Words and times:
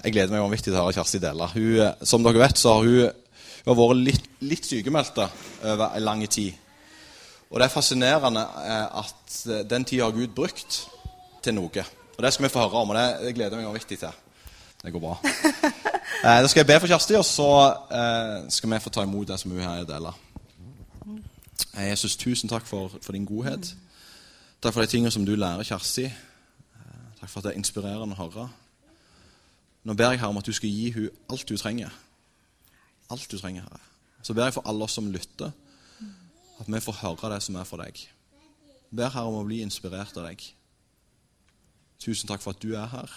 Jeg 0.00 0.14
gleder 0.14 0.32
meg 0.32 0.44
vanvittig 0.46 0.70
til 0.70 0.78
å 0.78 0.86
høre 0.86 0.96
Kjersti 0.96 1.20
dele. 1.20 1.48
Hun, 1.52 1.68
eh, 1.84 2.06
som 2.08 2.24
dere 2.24 2.40
vet, 2.40 2.58
så 2.58 2.74
har 2.74 2.86
hun, 2.86 3.10
hun 3.64 3.70
har 3.72 3.78
vært 3.82 4.02
litt, 4.06 4.28
litt 4.40 4.68
sykemeldte 4.68 5.28
over 5.60 5.90
en 5.90 6.06
lang 6.06 6.24
tid. 6.28 6.54
Og 7.50 7.58
det 7.58 7.66
er 7.66 7.74
fascinerende 7.74 8.46
eh, 8.62 9.00
at 9.02 9.36
eh, 9.50 9.64
den 9.68 9.84
tida 9.84 10.06
har 10.06 10.16
Gud 10.16 10.32
brukt 10.34 10.84
til 11.42 11.56
noe. 11.56 11.84
Og 12.16 12.24
det 12.24 12.32
skal 12.32 12.46
vi 12.46 12.52
få 12.52 12.62
høre 12.64 12.82
om, 12.84 12.92
og 12.92 12.96
det, 12.96 13.34
gleder 13.34 13.56
jeg 13.56 13.64
meg 13.64 13.72
vanvittig 13.72 13.98
til. 14.00 14.18
Det 14.82 14.92
går 14.92 15.06
bra. 15.08 15.18
Eh, 16.20 16.42
da 16.42 16.48
skal 16.50 16.60
jeg 16.60 16.66
be 16.68 16.74
for 16.82 16.90
Kjersti, 16.90 17.14
og 17.16 17.24
så 17.24 17.44
eh, 17.96 18.48
skal 18.52 18.68
vi 18.68 18.78
få 18.84 18.90
ta 18.92 19.04
imot 19.06 19.28
det 19.30 19.38
som 19.40 19.52
hun 19.54 19.62
her 19.62 19.86
deler. 19.88 20.16
Eh, 21.78 21.86
Jesus, 21.86 22.16
tusen 22.20 22.50
takk 22.50 22.66
for, 22.68 22.92
for, 23.00 23.14
din 23.16 23.24
godhet. 23.24 23.70
Takk 24.60 24.74
for 24.74 24.84
de 24.84 24.90
tingene 24.90 25.12
som 25.14 25.24
du 25.24 25.32
lærer 25.38 25.64
Kjersti. 25.64 26.10
Takk 27.22 27.30
for 27.30 27.38
at 27.40 27.46
det 27.46 27.54
er 27.54 27.60
inspirerende 27.62 28.18
å 28.18 28.26
høre. 28.26 28.48
Nå 29.84 29.94
ber 29.96 30.12
jeg 30.12 30.20
her 30.20 30.28
om 30.28 30.38
at 30.40 30.46
du 30.46 30.52
skal 30.52 30.68
gi 30.68 30.90
henne 30.92 31.10
alt 31.32 31.48
du 31.48 31.56
trenger. 31.56 31.92
Alt 33.10 33.30
du 33.30 33.38
trenger, 33.38 33.62
Herre. 33.62 33.80
Så 34.22 34.34
ber 34.36 34.44
jeg 34.44 34.54
for 34.54 34.68
alle 34.68 34.84
oss 34.84 34.98
som 34.98 35.08
lytter, 35.10 35.52
at 36.60 36.68
vi 36.68 36.80
får 36.84 36.98
høre 37.00 37.32
det 37.34 37.42
som 37.42 37.56
er 37.56 37.68
for 37.68 37.80
deg. 37.80 37.96
Ber 38.92 39.12
her 39.14 39.28
om 39.28 39.38
å 39.40 39.46
bli 39.46 39.62
inspirert 39.64 40.16
av 40.20 40.28
deg. 40.28 40.42
Tusen 42.00 42.28
takk 42.28 42.42
for 42.44 42.52
at 42.52 42.60
du 42.62 42.74
er 42.76 42.90
her 42.90 43.14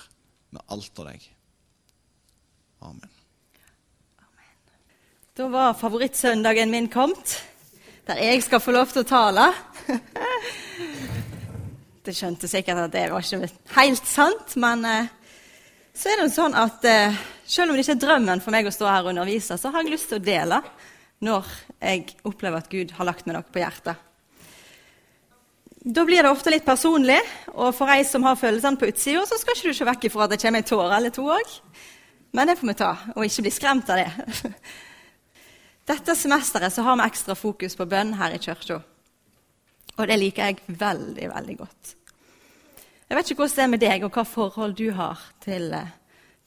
med 0.53 0.63
alt 0.71 0.99
av 1.01 1.09
deg. 1.11 1.27
Amen. 2.83 3.11
Da 5.33 5.47
var 5.49 5.73
favorittsøndagen 5.73 6.69
min 6.71 6.89
kommet, 6.93 7.39
der 8.07 8.19
jeg 8.21 8.43
skal 8.45 8.61
få 8.61 8.75
lov 8.75 8.91
til 8.93 9.01
å 9.03 9.09
tale. 9.09 9.47
Det 12.03 12.11
skjønte 12.11 12.49
sikkert 12.51 12.81
at 12.81 12.91
det 12.91 13.05
var 13.13 13.23
ikke 13.23 13.47
helt 13.77 14.07
sant, 14.11 14.57
men 14.59 14.81
eh, 14.83 15.11
så 15.93 16.09
er 16.09 16.17
det 16.17 16.25
jo 16.27 16.33
sånn 16.33 16.55
at 16.57 16.85
eh, 16.89 17.19
selv 17.45 17.71
om 17.71 17.77
det 17.77 17.83
ikke 17.85 17.97
er 17.97 18.01
drømmen 18.01 18.41
for 18.41 18.55
meg 18.55 18.67
å 18.67 18.73
stå 18.73 18.87
her 18.89 19.05
og 19.05 19.13
undervise, 19.13 19.57
så 19.61 19.69
har 19.69 19.83
jeg 19.83 19.93
lyst 19.93 20.09
til 20.09 20.21
å 20.21 20.25
dele 20.25 20.61
når 21.23 21.51
jeg 21.77 22.15
opplever 22.27 22.59
at 22.59 22.71
Gud 22.71 22.95
har 22.97 23.07
lagt 23.07 23.27
meg 23.27 23.37
noe 23.37 23.45
på 23.47 23.61
hjertet. 23.61 24.09
Da 25.83 26.05
blir 26.07 26.23
det 26.23 26.31
ofte 26.31 26.51
litt 26.51 26.63
personlig, 26.63 27.19
og 27.51 27.73
for 27.75 27.91
ei 27.91 28.05
som 28.07 28.23
har 28.23 28.39
følelsene 28.39 28.79
på 28.79 28.87
utsida, 28.87 29.25
så 29.27 29.35
skal 29.39 29.57
ikke 29.57 29.73
du 29.73 29.77
se 29.77 29.87
vekk 29.87 30.07
ifra 30.07 30.25
at 30.25 30.33
det 30.33 30.39
kommer 30.39 30.63
en 30.63 30.67
tåre 30.67 30.97
eller 30.97 31.11
to 31.13 31.25
òg. 31.27 31.57
Men 32.33 32.49
det 32.49 32.55
får 32.57 32.69
vi 32.71 32.75
ta, 32.79 32.91
og 33.13 33.25
ikke 33.27 33.43
bli 33.45 33.51
skremt 33.53 33.91
av 33.91 33.99
det. 33.99 34.53
Dette 35.91 36.15
semesteret 36.15 36.73
så 36.73 36.85
har 36.87 36.97
vi 36.97 37.05
ekstra 37.05 37.35
fokus 37.35 37.75
på 37.75 37.87
bønn 37.91 38.15
her 38.15 38.33
i 38.33 38.39
kirka. 38.41 38.79
Og 39.97 40.07
det 40.09 40.17
liker 40.17 40.49
jeg 40.49 40.79
veldig, 40.79 41.27
veldig 41.35 41.57
godt. 41.59 41.93
Jeg 43.13 43.19
vet 43.19 43.29
ikke 43.29 43.43
hvordan 43.43 43.55
det 43.55 43.61
er 43.63 43.69
med 43.69 43.81
deg, 43.83 44.03
og 44.07 44.15
hva 44.15 44.21
forhold 44.25 44.71
du 44.73 44.87
har 44.97 45.19
til, 45.43 45.67
eh, 45.71 45.89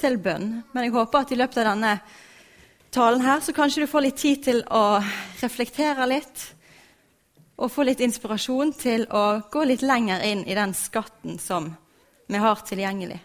til 0.02 0.16
bønn. 0.18 0.64
Men 0.74 0.82
jeg 0.82 0.92
håper 0.96 1.18
at 1.20 1.30
i 1.30 1.36
løpet 1.38 1.58
av 1.62 1.66
denne 1.68 2.00
talen 2.90 3.20
her 3.22 3.40
så 3.40 3.52
kanskje 3.54 3.84
du 3.84 3.86
får 3.86 4.02
litt 4.02 4.16
tid 4.18 4.40
til 4.42 4.64
å 4.74 4.98
reflektere 5.42 6.08
litt. 6.10 6.54
Og 7.62 7.70
få 7.70 7.84
litt 7.86 8.00
inspirasjon 8.02 8.72
til 8.74 9.06
å 9.06 9.48
gå 9.48 9.62
litt 9.62 9.84
lenger 9.86 10.24
inn 10.26 10.42
i 10.42 10.56
den 10.58 10.74
skatten 10.74 11.38
som 11.38 11.68
vi 12.26 12.36
har 12.36 12.56
tilgjengelig. 12.56 13.20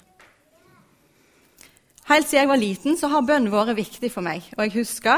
Helt 2.12 2.28
siden 2.28 2.44
jeg 2.44 2.48
var 2.48 2.62
liten, 2.62 2.98
så 2.98 3.10
har 3.10 3.26
bønn 3.26 3.50
vært 3.50 3.76
viktig 3.76 4.12
for 4.12 4.22
meg. 4.22 4.44
Og 4.56 4.68
jeg 4.68 4.76
husker 4.76 5.18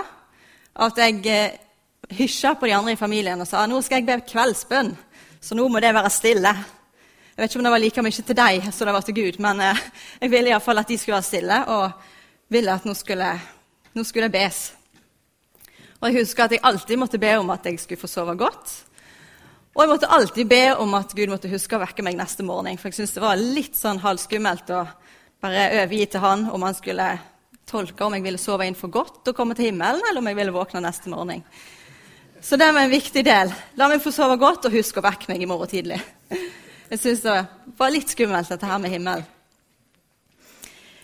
at 0.76 0.96
jeg 0.96 1.28
eh, 1.28 1.60
hysja 2.10 2.56
på 2.56 2.72
de 2.72 2.72
andre 2.72 2.96
i 2.96 2.96
familien 3.04 3.42
og 3.42 3.52
sa 3.52 3.66
nå 3.68 3.82
skal 3.82 4.00
jeg 4.00 4.08
be 4.08 4.32
kveldsbønn, 4.32 4.96
så 5.42 5.60
nå 5.60 5.68
må 5.68 5.84
det 5.84 5.92
være 5.92 6.10
stille. 6.10 6.56
Jeg 7.34 7.42
vet 7.42 7.50
ikke 7.50 7.60
om 7.60 7.66
det 7.66 7.74
var 7.74 7.82
like 7.82 8.02
mye 8.06 8.24
til 8.28 8.38
deg 8.38 8.66
som 8.70 8.86
det 8.86 8.94
var 8.94 9.06
til 9.08 9.16
Gud, 9.18 9.38
men 9.42 9.62
eh, 9.66 9.80
jeg 10.22 10.30
ville 10.30 10.52
iallfall 10.52 10.78
at 10.84 10.92
de 10.92 10.98
skulle 11.02 11.16
være 11.16 11.26
stille, 11.26 11.56
og 11.66 12.52
ville 12.54 12.76
at 12.78 12.86
nå 12.86 12.94
skulle, 12.94 13.30
nå 13.98 14.04
skulle 14.06 14.28
jeg 14.30 14.36
bes. 14.36 14.60
Og 15.98 16.10
Jeg 16.12 16.20
husker 16.20 16.46
at 16.46 16.54
jeg 16.54 16.62
alltid 16.70 17.02
måtte 17.02 17.18
be 17.18 17.32
om 17.40 17.50
at 17.50 17.66
jeg 17.66 17.80
skulle 17.82 18.04
få 18.04 18.12
sove 18.12 18.36
godt. 18.38 18.76
Og 19.74 19.82
jeg 19.82 19.90
måtte 19.90 20.12
alltid 20.14 20.46
be 20.46 20.62
om 20.78 20.94
at 20.94 21.16
Gud 21.18 21.34
måtte 21.34 21.50
huske 21.50 21.74
å 21.74 21.82
vekke 21.82 22.06
meg 22.06 22.20
neste 22.20 22.46
morgen. 22.46 22.78
For 22.78 22.92
jeg 22.92 23.00
syntes 23.00 23.18
det 23.18 23.26
var 23.26 23.42
litt 23.42 23.82
sånn 23.82 24.04
halvskummelt 24.04 24.70
å 24.70 24.86
bare 25.42 25.70
overgi 25.80 26.06
til 26.06 26.22
han 26.22 26.46
om 26.54 26.70
han 26.70 26.78
skulle 26.78 27.08
tolke 27.66 28.06
om 28.06 28.14
jeg 28.14 28.28
ville 28.28 28.38
sove 28.38 28.68
inn 28.70 28.78
for 28.78 28.94
godt 28.94 29.32
og 29.32 29.38
komme 29.38 29.58
til 29.58 29.72
himmelen, 29.72 30.04
eller 30.06 30.22
om 30.22 30.30
jeg 30.30 30.38
ville 30.38 30.54
våkne 30.54 30.86
neste 30.86 31.10
morgen. 31.10 31.42
Så 32.44 32.62
det 32.62 32.70
var 32.70 32.86
en 32.86 32.94
viktig 32.94 33.26
del. 33.26 33.50
La 33.80 33.90
meg 33.90 34.04
få 34.04 34.14
sove 34.14 34.38
godt, 34.38 34.68
og 34.68 34.78
husk 34.78 35.02
å 35.02 35.08
vekke 35.08 35.34
meg 35.34 35.42
i 35.42 35.50
morgen 35.50 35.72
tidlig. 35.72 36.04
Jeg 36.90 37.00
syns 37.00 37.24
det 37.24 37.38
var 37.78 37.94
litt 37.94 38.12
skummelt, 38.12 38.50
dette 38.50 38.68
her 38.68 38.82
med 38.82 38.94
himmel. 38.94 39.24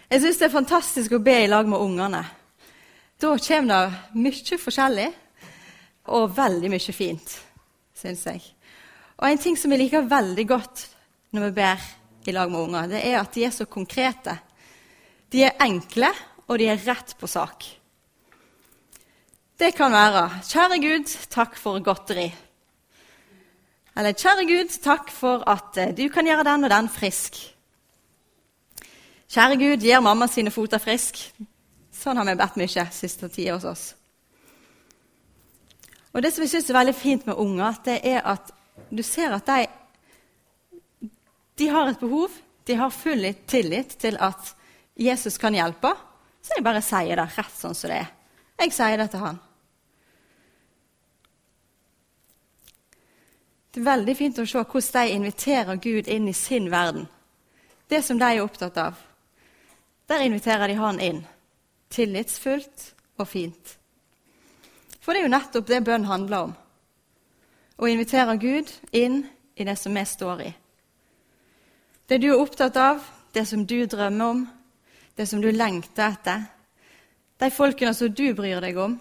Jeg 0.09 0.23
syns 0.23 0.39
det 0.41 0.47
er 0.49 0.53
fantastisk 0.53 1.15
å 1.15 1.23
be 1.23 1.35
i 1.43 1.49
lag 1.49 1.67
med 1.69 1.79
ungene. 1.79 2.23
Da 3.19 3.33
kommer 3.35 3.69
det 3.69 4.19
mye 4.23 4.57
forskjellig 4.57 5.09
og 6.09 6.31
veldig 6.37 6.71
mye 6.71 6.95
fint, 6.95 7.35
syns 7.97 8.25
jeg. 8.25 8.43
Og 9.19 9.27
en 9.27 9.41
ting 9.41 9.57
som 9.59 9.71
jeg 9.71 9.83
liker 9.83 10.07
veldig 10.09 10.45
godt 10.47 10.85
når 11.35 11.49
vi 11.49 11.55
ber 11.59 11.87
i 12.29 12.35
lag 12.35 12.51
med 12.51 12.61
unger, 12.61 12.89
det 12.91 13.03
er 13.05 13.19
at 13.19 13.33
de 13.35 13.45
er 13.45 13.53
så 13.53 13.67
konkrete. 13.69 14.37
De 15.29 15.43
er 15.45 15.59
enkle, 15.61 16.09
og 16.49 16.57
de 16.57 16.69
er 16.71 16.81
rett 16.87 17.13
på 17.19 17.27
sak. 17.29 17.67
Det 19.59 19.75
kan 19.75 19.91
være 19.91 20.41
'Kjære 20.41 20.77
Gud, 20.81 21.07
takk 21.29 21.57
for 21.57 21.79
godteri'. 21.83 22.48
Eller 23.97 24.13
'Kjære 24.13 24.45
Gud, 24.47 24.75
takk 24.83 25.11
for 25.11 25.43
at 25.49 25.77
eh, 25.77 25.95
du 25.95 26.09
kan 26.09 26.25
gjøre 26.25 26.43
den 26.43 26.63
og 26.63 26.69
den 26.69 26.89
frisk'. 26.89 27.39
Kjære 29.29 29.57
Gud, 29.57 29.85
gjør 29.85 29.99
mamma 30.01 30.27
sine 30.27 30.51
foter 30.51 30.81
frisk. 30.81 31.19
Sånn 31.93 32.17
har 32.17 32.25
vi 32.25 32.37
bedt 32.39 32.55
mye 32.57 32.85
siste 32.91 33.29
tida 33.29 33.57
hos 33.57 33.65
oss. 33.65 33.83
Og 36.13 36.21
Det 36.21 36.31
som 36.33 36.43
jeg 36.43 36.49
syns 36.49 36.69
er 36.69 36.79
veldig 36.79 36.95
fint 36.95 37.25
med 37.27 37.37
unger, 37.37 37.75
det 37.85 37.99
er 38.03 38.21
at 38.25 38.49
du 38.89 39.03
ser 39.03 39.35
at 39.35 39.45
de, 39.45 39.67
de 41.59 41.67
har 41.69 41.91
et 41.91 41.99
behov. 41.99 42.31
De 42.65 42.75
har 42.75 42.89
full 42.93 43.27
tillit 43.47 43.97
til 43.99 44.17
at 44.17 44.55
Jesus 44.97 45.37
kan 45.37 45.53
hjelpe. 45.53 45.91
Så 46.41 46.57
jeg 46.57 46.65
bare 46.65 46.81
sier 46.81 47.19
det 47.19 47.27
rett 47.35 47.53
sånn 47.53 47.77
som 47.77 47.91
det 47.91 48.01
er. 48.01 48.09
Jeg 48.59 48.73
sier 48.73 48.97
det 48.97 49.09
til 49.13 49.23
han. 49.23 49.39
Det 53.69 53.81
er 53.81 53.85
veldig 53.85 54.15
fint 54.17 54.39
å 54.41 54.45
se 54.49 54.61
hvordan 54.63 55.09
de 55.09 55.15
inviterer 55.15 55.81
Gud 55.81 56.07
inn 56.09 56.27
i 56.27 56.33
sin 56.33 56.71
verden. 56.71 57.05
Det 57.89 58.01
som 58.05 58.17
de 58.19 58.25
er 58.25 58.41
opptatt 58.41 58.77
av. 58.81 58.95
Der 60.09 60.23
inviterer 60.25 60.67
de 60.67 60.77
han 60.79 60.99
inn. 60.99 61.19
Tillitsfullt 61.89 62.93
og 63.21 63.27
fint. 63.29 63.75
For 64.99 65.13
det 65.13 65.21
er 65.21 65.27
jo 65.27 65.33
nettopp 65.35 65.67
det 65.69 65.83
bønn 65.85 66.07
handler 66.09 66.49
om. 66.49 66.55
Å 67.79 67.89
invitere 67.89 68.37
Gud 68.41 68.71
inn 68.91 69.21
i 69.55 69.65
det 69.65 69.77
som 69.79 69.93
vi 69.95 70.05
står 70.05 70.41
i. 70.47 70.53
Det 72.09 72.17
du 72.17 72.31
er 72.31 72.41
opptatt 72.41 72.77
av, 72.77 73.03
det 73.33 73.45
som 73.45 73.65
du 73.69 73.85
drømmer 73.85 74.33
om, 74.33 74.41
det 75.15 75.27
som 75.29 75.41
du 75.41 75.51
lengter 75.53 76.09
etter. 76.09 76.47
De 77.39 77.51
folkene 77.53 77.93
som 77.93 78.09
du 78.09 78.33
bryr 78.33 78.61
deg 78.65 78.77
om, 78.81 78.97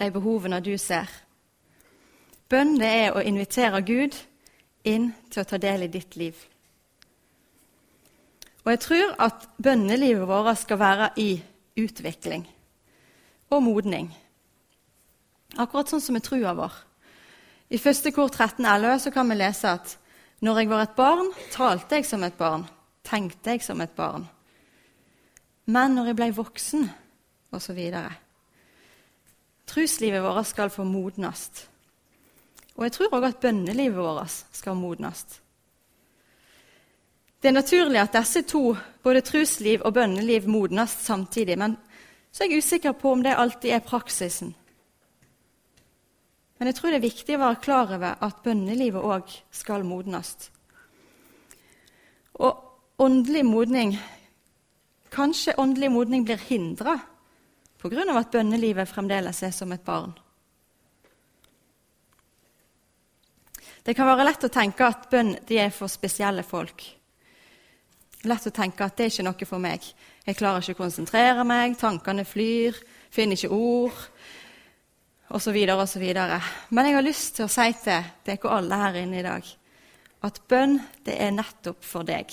de 0.00 0.08
behovene 0.10 0.60
du 0.64 0.72
ser. 0.80 1.08
Bønn 2.52 2.74
det 2.76 2.88
er 3.06 3.14
å 3.16 3.22
invitere 3.24 3.80
Gud 3.80 4.16
inn 4.84 5.12
til 5.32 5.40
å 5.40 5.48
ta 5.48 5.56
del 5.56 5.86
i 5.86 5.92
ditt 5.92 6.18
liv. 6.20 6.36
Og 8.62 8.74
jeg 8.74 8.80
tror 8.84 9.14
at 9.24 9.46
bønnelivet 9.62 10.28
vårt 10.28 10.60
skal 10.60 10.78
være 10.78 11.08
i 11.16 11.30
utvikling 11.80 12.44
og 13.50 13.64
modning. 13.64 14.10
Akkurat 15.56 15.88
sånn 15.88 16.04
som 16.04 16.16
med 16.16 16.24
trua 16.24 16.52
vår. 16.56 16.76
I 17.72 17.80
første 17.80 18.12
kor 18.12 18.28
13.11 18.28 19.00
så 19.06 19.14
kan 19.14 19.32
vi 19.32 19.38
lese 19.40 19.72
at 19.72 19.96
når 20.44 20.60
jeg 20.60 20.70
var 20.72 20.84
et 20.84 20.94
barn, 20.98 21.32
talte 21.54 21.98
jeg 21.98 22.06
som 22.08 22.24
et 22.26 22.36
barn, 22.36 22.66
tenkte 23.06 23.54
jeg 23.54 23.64
som 23.64 23.80
et 23.80 23.96
barn. 23.96 24.26
Men 25.72 25.94
når 25.96 26.10
jeg 26.10 26.18
ble 26.18 26.32
voksen, 26.36 26.88
osv. 27.52 27.80
Truslivet 29.68 30.24
vårt 30.24 30.50
skal 30.50 30.72
få 30.74 30.84
modnast. 30.84 31.68
Og 32.76 32.86
jeg 32.86 32.94
tror 32.96 33.16
òg 33.18 33.28
at 33.28 33.40
bønnelivet 33.42 33.98
vårt 33.98 34.44
skal 34.56 34.78
modnes. 34.78 35.24
Det 37.42 37.50
er 37.50 37.58
naturlig 37.58 37.98
at 37.98 38.14
disse 38.14 38.44
to, 38.46 38.76
både 39.02 39.24
trusliv 39.26 39.82
og 39.82 39.94
bønneliv, 39.94 40.46
modnes 40.48 40.94
samtidig. 41.02 41.58
Men 41.58 41.76
så 42.32 42.44
er 42.44 42.52
jeg 42.52 42.62
usikker 42.62 42.92
på 42.92 43.12
om 43.12 43.22
det 43.22 43.34
alltid 43.34 43.74
er 43.74 43.84
praksisen. 43.84 44.54
Men 46.58 46.70
jeg 46.70 46.78
tror 46.78 46.92
det 46.94 47.00
er 47.00 47.08
viktig 47.08 47.34
å 47.34 47.42
være 47.42 47.62
klar 47.64 47.94
over 47.96 48.20
at 48.22 48.42
bønnelivet 48.44 49.02
òg 49.02 49.32
skal 49.50 49.82
modnes. 49.82 50.36
Og 52.38 53.02
åndelig 53.02 53.44
modning 53.46 53.96
Kanskje 55.12 55.52
åndelig 55.60 55.90
modning 55.92 56.22
blir 56.24 56.40
hindra 56.40 56.94
pga. 57.82 58.18
at 58.18 58.30
bønnelivet 58.30 58.88
fremdeles 58.88 59.42
er 59.42 59.50
som 59.50 59.72
et 59.72 59.84
barn. 59.84 60.14
Det 63.82 63.94
kan 63.98 64.06
være 64.06 64.26
lett 64.28 64.44
å 64.46 64.52
tenke 64.52 64.86
at 64.86 65.08
bønn 65.10 65.34
er 65.50 65.72
for 65.74 65.90
spesielle 65.90 66.44
folk. 66.46 66.84
lett 68.24 68.46
å 68.46 68.54
tenke 68.54 68.84
at 68.84 68.96
det 68.96 69.04
er 69.04 69.10
ikke 69.10 69.24
noe 69.26 69.46
for 69.46 69.58
meg. 69.58 69.82
Jeg 70.26 70.36
klarer 70.38 70.62
ikke 70.62 70.76
å 70.76 70.82
konsentrere 70.84 71.44
meg, 71.44 71.74
tankene 71.78 72.24
flyr, 72.24 72.76
finner 73.10 73.34
ikke 73.34 73.50
ord 73.50 73.98
osv. 75.34 75.58
osv. 75.74 76.04
Men 76.70 76.86
jeg 76.86 76.94
har 76.94 77.02
lyst 77.02 77.34
til 77.36 77.48
å 77.48 77.50
si 77.50 77.72
til 77.82 78.06
dere 78.24 78.54
alle 78.54 78.78
her 78.84 79.02
inne 79.02 79.18
i 79.18 79.26
dag 79.26 79.50
at 80.22 80.38
bønn, 80.48 80.78
det 81.02 81.16
er 81.18 81.34
nettopp 81.34 81.82
for 81.82 82.06
deg. 82.06 82.30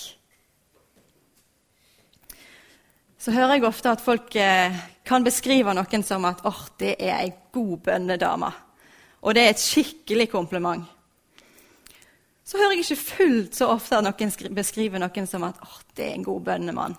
Så 3.20 3.34
hører 3.34 3.58
jeg 3.58 3.66
ofte 3.68 3.90
at 3.90 4.04
folk 4.04 4.36
eh, 4.38 4.76
kan 5.04 5.26
beskrive 5.26 5.74
noen 5.76 6.04
som 6.06 6.24
at 6.28 6.44
oh, 6.48 6.62
det 6.80 6.94
er 7.02 7.16
ei 7.18 7.32
god 7.52 7.82
bønnedame. 7.88 8.52
Og 9.26 9.34
det 9.36 9.42
er 9.42 9.52
et 9.52 9.60
skikkelig 9.60 10.30
kompliment. 10.32 10.86
Så 12.50 12.58
hører 12.58 12.74
jeg 12.74 12.82
ikke 12.82 13.02
fullt 13.04 13.54
så 13.54 13.68
ofte 13.70 14.00
at 14.00 14.02
noen 14.02 14.54
beskriver 14.56 14.98
noen 14.98 15.26
som 15.30 15.44
at 15.46 15.58
oh, 15.62 15.76
det 15.94 16.08
er 16.08 16.16
en 16.16 16.26
god 16.26 16.40
bønnemann. 16.48 16.96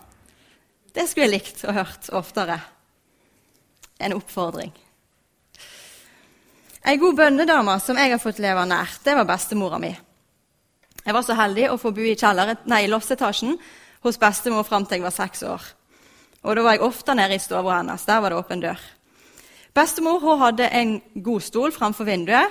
Det 0.95 1.03
skulle 1.09 1.25
jeg 1.27 1.33
likt 1.33 1.63
og 1.65 1.75
hørt 1.75 2.07
oftere. 2.15 2.55
En 3.99 4.15
oppfordring. 4.15 4.71
Ei 6.87 6.95
god 6.97 7.17
bønnedame 7.19 7.75
som 7.83 7.99
jeg 7.99 8.13
har 8.13 8.21
fått 8.23 8.39
leve 8.39 8.63
nær, 8.65 8.95
det 9.03 9.15
var 9.17 9.27
bestemora 9.27 9.79
mi. 9.81 9.91
Jeg 11.01 11.15
var 11.17 11.25
så 11.27 11.35
heldig 11.35 11.67
å 11.73 11.79
få 11.81 11.91
bo 11.91 12.05
i 12.05 12.15
nei, 12.71 12.87
loftetasjen 12.87 13.57
hos 14.05 14.19
bestemor 14.21 14.63
fram 14.63 14.85
til 14.85 15.01
jeg 15.01 15.03
var 15.03 15.15
seks 15.17 15.43
år. 15.43 15.65
Og 16.43 16.55
Da 16.55 16.63
var 16.63 16.77
jeg 16.77 16.81
ofte 16.87 17.13
nede 17.13 17.35
i 17.35 17.39
stua 17.39 17.61
hennes. 17.75 18.05
Der 18.05 18.21
var 18.21 18.29
det 18.29 18.37
åpen 18.37 18.61
dør. 18.61 18.79
Bestemor 19.73 20.19
hun 20.19 20.39
hadde 20.39 20.69
en 20.69 21.01
god 21.15 21.41
stol 21.41 21.71
framfor 21.71 22.07
vinduet. 22.07 22.49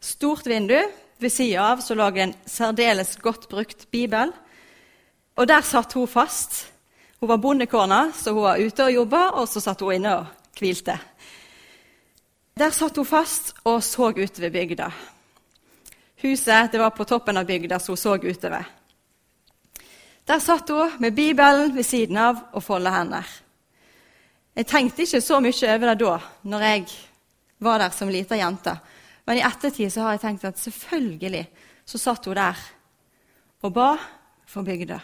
Stort 0.00 0.46
vindu. 0.46 0.82
Ved 1.20 1.32
sida 1.32 1.66
av 1.72 1.82
så 1.84 1.94
lå 1.94 2.06
en 2.16 2.32
særdeles 2.48 3.16
godt 3.20 3.48
brukt 3.50 3.90
bibel. 3.92 4.32
Og 5.36 5.48
der 5.48 5.60
satt 5.60 5.92
hun 5.92 6.08
fast. 6.08 6.66
Hun 7.20 7.28
var 7.28 7.36
bondekona, 7.36 8.12
så 8.16 8.32
hun 8.32 8.46
var 8.46 8.60
ute 8.60 8.86
og 8.86 8.92
jobba, 8.94 9.22
og 9.36 9.48
så 9.48 9.60
satt 9.60 9.82
hun 9.84 9.98
inne 9.98 10.14
og 10.16 10.56
hvilte. 10.56 10.96
Der 12.56 12.72
satt 12.72 12.96
hun 12.96 13.08
fast 13.08 13.52
og 13.64 13.82
så 13.84 14.10
utover 14.16 14.50
bygda. 14.50 14.90
Huset 16.22 16.72
det 16.72 16.80
var 16.80 16.96
på 16.96 17.04
toppen 17.04 17.36
av 17.36 17.44
bygda, 17.48 17.78
så 17.78 17.92
hun 17.92 18.00
så 18.00 18.16
utover. 18.16 18.64
Der 20.24 20.40
satt 20.40 20.68
hun 20.68 20.96
med 20.98 21.14
Bibelen 21.14 21.74
ved 21.76 21.84
siden 21.84 22.16
av 22.16 22.40
og 22.52 22.64
folda 22.64 22.94
hender. 22.96 23.28
Jeg 24.56 24.66
tenkte 24.66 25.04
ikke 25.04 25.20
så 25.20 25.40
mye 25.40 25.74
over 25.74 25.92
det 25.92 26.00
da, 26.00 26.16
når 26.42 26.66
jeg 26.68 26.86
var 27.60 27.78
der 27.78 27.92
som 27.96 28.08
lita 28.08 28.36
jente. 28.36 28.74
Men 29.30 29.38
i 29.38 29.44
ettertid 29.46 29.92
så 29.94 30.02
har 30.02 30.16
jeg 30.16 30.24
tenkt 30.24 30.44
at 30.48 30.58
selvfølgelig 30.58 31.44
så 31.86 31.98
satt 32.02 32.24
hun 32.26 32.34
der 32.34 32.58
og 33.62 33.70
ba 33.76 33.92
for 34.50 34.66
bygda. 34.66 34.96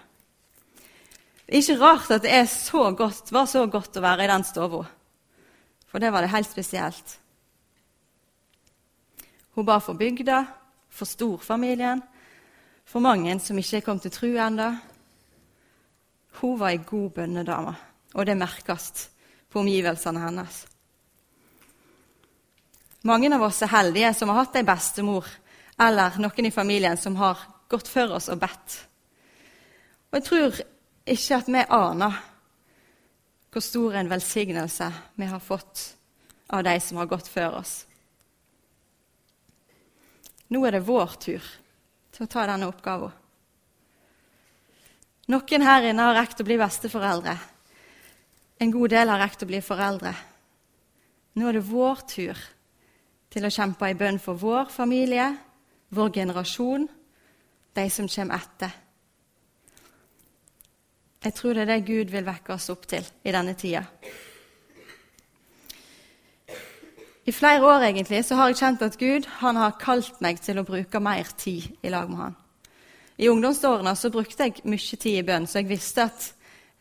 Det 1.46 1.54
er 1.54 1.60
ikke 1.60 1.76
rart 1.78 2.10
at 2.10 2.24
det 2.24 2.40
så 2.50 2.88
godt, 2.98 3.30
var 3.30 3.46
så 3.46 3.62
godt 3.70 4.00
å 4.00 4.02
være 4.02 4.26
i 4.26 4.32
den 4.32 4.48
stua, 4.48 4.82
for 5.86 6.02
det 6.02 6.10
var 6.10 6.26
det 6.26 6.32
helt 6.34 6.50
spesielt. 6.50 7.14
Hun 9.54 9.70
ba 9.70 9.78
for 9.78 9.94
bygda, 9.94 10.42
for 10.90 11.06
storfamilien, 11.06 12.02
for 12.82 13.06
mange 13.06 13.38
som 13.38 13.62
ikke 13.62 13.84
kom 13.86 14.02
til 14.02 14.10
tru 14.10 14.32
ennå. 14.34 14.72
Hun 16.42 16.58
var 16.58 16.74
ei 16.74 16.82
god 16.82 17.12
bønnedame, 17.20 17.78
og 18.10 18.26
det 18.26 18.40
merkes 18.42 19.06
på 19.46 19.62
omgivelsene 19.62 20.26
hennes. 20.26 20.64
Mange 23.06 23.30
av 23.34 23.42
oss 23.46 23.60
er 23.62 23.70
heldige 23.70 24.08
som 24.18 24.32
har 24.32 24.40
hatt 24.40 24.56
ei 24.58 24.64
bestemor 24.66 25.26
eller 25.78 26.16
noen 26.18 26.48
i 26.48 26.50
familien 26.50 26.98
som 26.98 27.14
har 27.20 27.38
gått 27.70 27.86
før 27.86 28.16
oss 28.16 28.26
og 28.32 28.40
bedt. 28.42 28.78
Og 30.10 30.18
jeg 30.18 30.24
tror 30.26 30.56
ikke 31.14 31.36
at 31.36 31.50
vi 31.52 31.62
aner 31.76 32.16
hvor 33.52 33.62
stor 33.62 33.94
en 34.00 34.10
velsignelse 34.10 34.88
vi 35.20 35.28
har 35.30 35.44
fått 35.44 35.84
av 36.50 36.64
de 36.66 36.72
som 36.82 36.98
har 36.98 37.10
gått 37.10 37.30
før 37.30 37.60
oss. 37.60 37.76
Nå 40.50 40.64
er 40.66 40.74
det 40.74 40.82
vår 40.88 41.14
tur 41.22 41.46
til 42.10 42.26
å 42.26 42.30
ta 42.30 42.48
denne 42.50 42.66
oppgaven. 42.72 43.14
Noen 45.30 45.68
her 45.68 45.88
inne 45.92 46.10
har 46.10 46.18
rekt 46.18 46.42
å 46.42 46.48
bli 46.48 46.58
besteforeldre. 46.58 47.38
En 48.58 48.74
god 48.74 48.90
del 48.98 49.14
har 49.14 49.22
rekt 49.22 49.46
å 49.46 49.50
bli 49.50 49.62
foreldre. 49.62 50.14
Nå 51.38 51.48
er 51.48 51.58
det 51.58 51.66
vår 51.70 52.06
tur 52.10 52.46
til 53.36 53.44
å 53.44 53.52
kjempe 53.52 53.90
i 53.92 53.96
bønn 53.98 54.16
for 54.16 54.40
vår 54.40 54.70
familie, 54.72 55.28
vår 55.92 56.14
generasjon, 56.14 56.86
de 57.76 57.82
som 57.92 58.08
kommer 58.08 58.40
etter. 58.40 58.76
Jeg 61.26 61.34
tror 61.36 61.52
det 61.52 61.66
er 61.66 61.72
det 61.74 61.84
Gud 61.84 62.14
vil 62.14 62.24
vekke 62.24 62.54
oss 62.54 62.70
opp 62.72 62.86
til 62.88 63.04
i 63.26 63.34
denne 63.34 63.52
tida. 63.58 63.82
I 67.26 67.34
flere 67.34 67.66
år 67.66 67.88
egentlig, 67.90 68.22
så 68.24 68.38
har 68.38 68.48
jeg 68.48 68.60
kjent 68.62 68.86
at 68.86 68.96
Gud 68.96 69.28
han 69.42 69.58
har 69.60 69.76
kalt 69.82 70.20
meg 70.24 70.40
til 70.40 70.62
å 70.62 70.64
bruke 70.64 71.02
mer 71.02 71.28
tid 71.36 71.66
i 71.82 71.92
lag 71.92 72.08
med 72.08 72.22
han. 72.22 72.36
I 73.18 73.28
ungdomsårene 73.28 73.96
så 73.98 74.12
brukte 74.14 74.46
jeg 74.46 74.64
mye 74.64 74.96
tid 74.96 75.18
i 75.18 75.26
bønn, 75.26 75.48
så 75.50 75.60
jeg 75.60 75.72
visste 75.74 76.06
at 76.06 76.30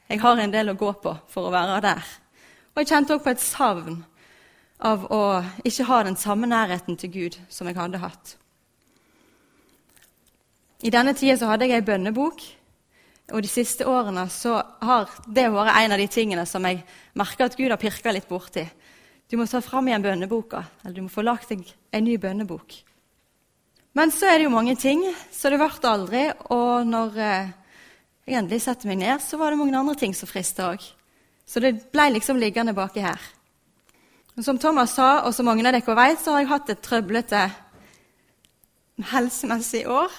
jeg 0.08 0.22
har 0.22 0.40
en 0.40 0.54
del 0.54 0.72
å 0.72 0.80
gå 0.80 0.94
på 1.04 1.18
for 1.34 1.50
å 1.50 1.56
være 1.56 1.82
der. 1.84 2.12
Og 2.76 2.84
jeg 2.84 2.94
kjente 2.94 3.18
også 3.18 3.26
på 3.26 3.34
et 3.34 3.44
savn 3.44 4.04
av 4.80 5.06
å 5.12 5.22
ikke 5.64 5.88
ha 5.88 6.02
den 6.04 6.18
samme 6.20 6.50
nærheten 6.50 6.98
til 7.00 7.12
Gud 7.14 7.38
som 7.50 7.68
jeg 7.68 7.78
hadde 7.78 8.02
hatt. 8.02 8.36
I 10.84 10.92
denne 10.92 11.16
tida 11.16 11.38
så 11.40 11.50
hadde 11.50 11.70
jeg 11.70 11.80
ei 11.80 11.86
bønnebok, 11.86 12.42
og 13.34 13.42
de 13.42 13.50
siste 13.50 13.88
årene 13.90 14.28
så 14.30 14.60
har 14.86 15.10
det 15.26 15.48
vært 15.54 15.78
en 15.80 15.96
av 15.96 16.02
de 16.02 16.10
tingene 16.12 16.44
som 16.46 16.66
jeg 16.68 16.84
merker 17.18 17.48
at 17.48 17.56
Gud 17.58 17.72
har 17.72 17.82
pirka 17.82 18.14
litt 18.14 18.28
borti. 18.30 18.66
Du 19.32 19.40
må 19.40 19.48
ta 19.50 19.64
fram 19.66 19.88
igjen 19.90 20.04
bønneboka, 20.04 20.62
eller 20.84 20.94
du 20.94 21.06
må 21.08 21.14
få 21.14 21.24
lagt 21.26 21.50
deg 21.50 21.64
en 21.96 22.06
ny 22.06 22.20
bønnebok. 22.22 22.76
Men 23.96 24.12
så 24.12 24.28
er 24.28 24.38
det 24.38 24.46
jo 24.46 24.54
mange 24.54 24.76
ting, 24.78 25.02
så 25.32 25.50
det 25.50 25.58
ble 25.62 25.72
aldri. 25.90 26.26
Og 26.52 26.86
når 26.86 27.18
eh, 27.24 27.54
jeg 28.28 28.38
endelig 28.42 28.62
setter 28.66 28.92
meg 28.92 29.00
ned, 29.00 29.24
så 29.24 29.40
var 29.40 29.54
det 29.54 29.62
mange 29.62 29.78
andre 29.80 29.96
ting 29.98 30.14
som 30.14 30.30
frista 30.30 30.68
òg. 30.74 30.84
Så 31.48 31.62
det 31.64 31.78
ble 31.94 32.10
liksom 32.12 32.38
liggende 32.42 32.76
baki 32.76 33.02
her. 33.06 33.22
Og 34.36 34.44
som 34.44 34.60
Thomas 34.60 34.92
sa, 34.98 35.22
og 35.24 35.34
som 35.34 35.48
mange 35.48 35.64
av 35.64 35.76
dere 35.76 35.96
vet, 35.96 36.20
så 36.20 36.34
har 36.36 36.44
jeg 36.44 36.50
hatt 36.52 36.72
et 36.74 36.82
trøblete 36.84 37.42
helsemessig 39.12 39.86
år. 39.88 40.12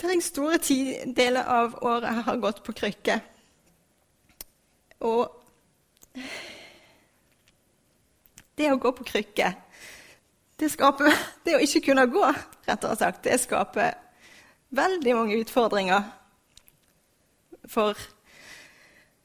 Der 0.00 0.14
jeg 0.16 0.24
store 0.24 0.58
deler 1.14 1.46
av 1.46 1.78
året 1.84 2.24
har 2.26 2.42
gått 2.42 2.62
på 2.66 2.74
krykker. 2.74 3.22
Og 5.06 5.28
det 8.58 8.72
å 8.72 8.80
gå 8.80 8.92
på 8.92 9.06
krykker 9.08 9.54
det 10.60 10.68
Det 11.44 11.56
å 11.56 11.60
ikke 11.64 11.80
kunne 11.88 12.06
gå, 12.12 12.24
rettere 12.66 12.96
sagt, 12.96 13.24
det 13.24 13.38
skaper 13.40 13.94
veldig 14.76 15.14
mange 15.16 15.38
utfordringer 15.40 16.02
for 17.70 17.98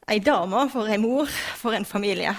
ei 0.06 0.20
dame, 0.22 0.68
for 0.70 0.86
ei 0.86 0.98
mor, 1.02 1.26
for 1.58 1.74
en 1.74 1.84
familie. 1.84 2.34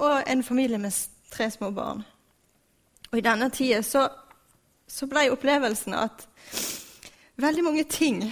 Og 0.00 0.22
en 0.26 0.44
familie 0.44 0.78
med 0.78 0.92
tre 1.30 1.50
små 1.50 1.70
barn. 1.70 2.02
Og 3.10 3.18
i 3.18 3.24
denne 3.24 3.50
tida 3.50 3.82
så, 3.84 4.08
så 4.88 5.08
ble 5.08 5.28
opplevelsen 5.32 5.96
at 5.96 6.26
veldig 7.36 7.64
mange 7.64 7.84
ting 7.84 8.22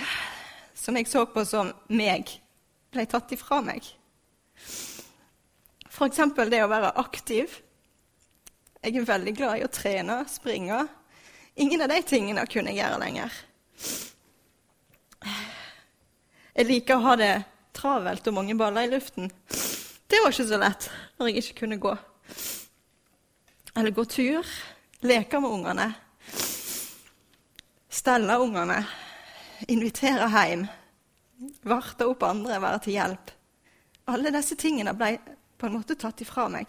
som 0.75 0.97
jeg 0.97 1.09
så 1.09 1.25
på 1.29 1.45
som 1.49 1.73
meg, 1.89 2.31
ble 2.93 3.07
tatt 3.11 3.33
ifra 3.35 3.61
meg. 3.65 3.85
F.eks. 5.91 6.21
det 6.53 6.61
å 6.63 6.71
være 6.71 6.93
aktiv. 7.01 7.57
Jeg 8.85 9.01
er 9.01 9.09
veldig 9.09 9.33
glad 9.37 9.59
i 9.59 9.65
å 9.65 9.73
trene, 9.73 10.21
springe. 10.29 10.85
Ingen 11.59 11.83
av 11.83 11.89
de 11.89 12.03
tingene 12.05 12.43
kunne 12.53 12.73
jeg 12.75 12.83
gjøre 12.83 13.01
lenger. 13.01 13.37
Jeg 16.57 16.69
liker 16.69 16.99
å 16.99 17.05
ha 17.07 17.15
det 17.17 17.33
travelt 17.77 18.29
og 18.29 18.37
mange 18.37 18.57
baller 18.61 18.85
i 18.85 18.91
luften. 18.93 19.31
Det 20.07 20.21
var 20.21 20.35
ikke 20.35 20.47
så 20.51 20.61
lett 20.61 20.91
når 21.17 21.31
jeg 21.31 21.43
ikke 21.43 21.59
kunne 21.63 21.81
gå. 21.81 21.95
Eller 23.77 23.97
gå 23.97 24.05
tur, 24.09 24.53
leke 25.05 25.41
med 25.41 25.57
ungene, 25.57 25.89
stelle 27.89 28.39
ungene, 28.41 28.79
invitere 29.73 30.29
hjem, 30.33 30.69
varte 31.65 32.09
opp 32.09 32.29
andre, 32.29 32.61
være 32.61 32.85
til 32.85 32.99
hjelp. 33.01 33.37
Alle 34.13 34.33
disse 34.37 34.61
tingene 34.61 34.93
ble 34.97 35.15
på 35.57 35.69
en 35.69 35.79
måte 35.81 35.97
tatt 35.97 36.21
ifra 36.21 36.51
meg. 36.53 36.69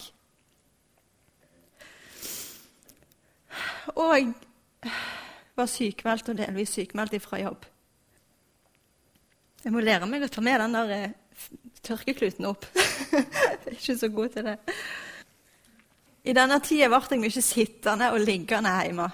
Og 3.95 4.35
var 5.57 5.69
sykmeldt 5.71 6.31
og 6.31 6.37
delvis 6.37 6.75
sykmeldt 6.77 7.17
ifra 7.17 7.41
jobb. 7.41 7.65
Jeg 9.63 9.73
må 9.73 9.81
lære 9.81 10.07
meg 10.09 10.23
å 10.23 10.31
ta 10.31 10.43
med 10.45 10.61
den 10.61 10.75
der 10.77 10.93
eh, 10.95 11.47
tørkekluten 11.83 12.47
opp. 12.49 12.67
jeg 13.11 13.23
er 13.25 13.73
ikke 13.73 13.97
så 13.97 14.09
god 14.13 14.35
til 14.35 14.49
det. 14.51 14.57
I 16.27 16.35
denne 16.35 16.59
tida 16.63 16.89
ble 16.91 17.01
jeg 17.09 17.23
mye 17.23 17.43
sittende 17.43 18.11
og 18.13 18.21
liggende 18.21 18.73
hjemme. 18.83 19.07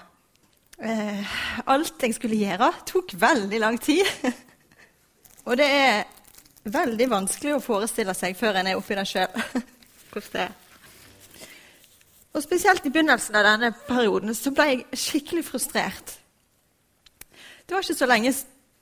Eh, 0.84 1.38
alt 1.70 2.04
jeg 2.04 2.18
skulle 2.18 2.40
gjøre, 2.42 2.72
tok 2.90 3.16
veldig 3.22 3.62
lang 3.62 3.80
tid. 3.82 4.10
og 5.48 5.58
det 5.60 5.70
er 5.70 6.04
veldig 6.64 7.10
vanskelig 7.12 7.56
å 7.58 7.64
forestille 7.64 8.16
seg 8.18 8.36
før 8.40 8.60
en 8.60 8.72
er 8.72 8.80
oppi 8.80 8.98
det 9.00 9.08
sjøl. 9.08 9.40
hvordan 10.12 10.34
det 10.34 10.46
er. 10.48 10.60
Og 12.34 12.42
Spesielt 12.42 12.86
i 12.86 12.90
begynnelsen 12.90 13.36
av 13.38 13.46
denne 13.46 13.70
perioden 13.86 14.34
så 14.34 14.52
ble 14.56 14.66
jeg 14.72 14.98
skikkelig 14.98 15.44
frustrert. 15.46 16.16
Det 17.64 17.76
var 17.76 17.86
ikke 17.86 18.00
så 18.00 18.10
lenge 18.10 18.34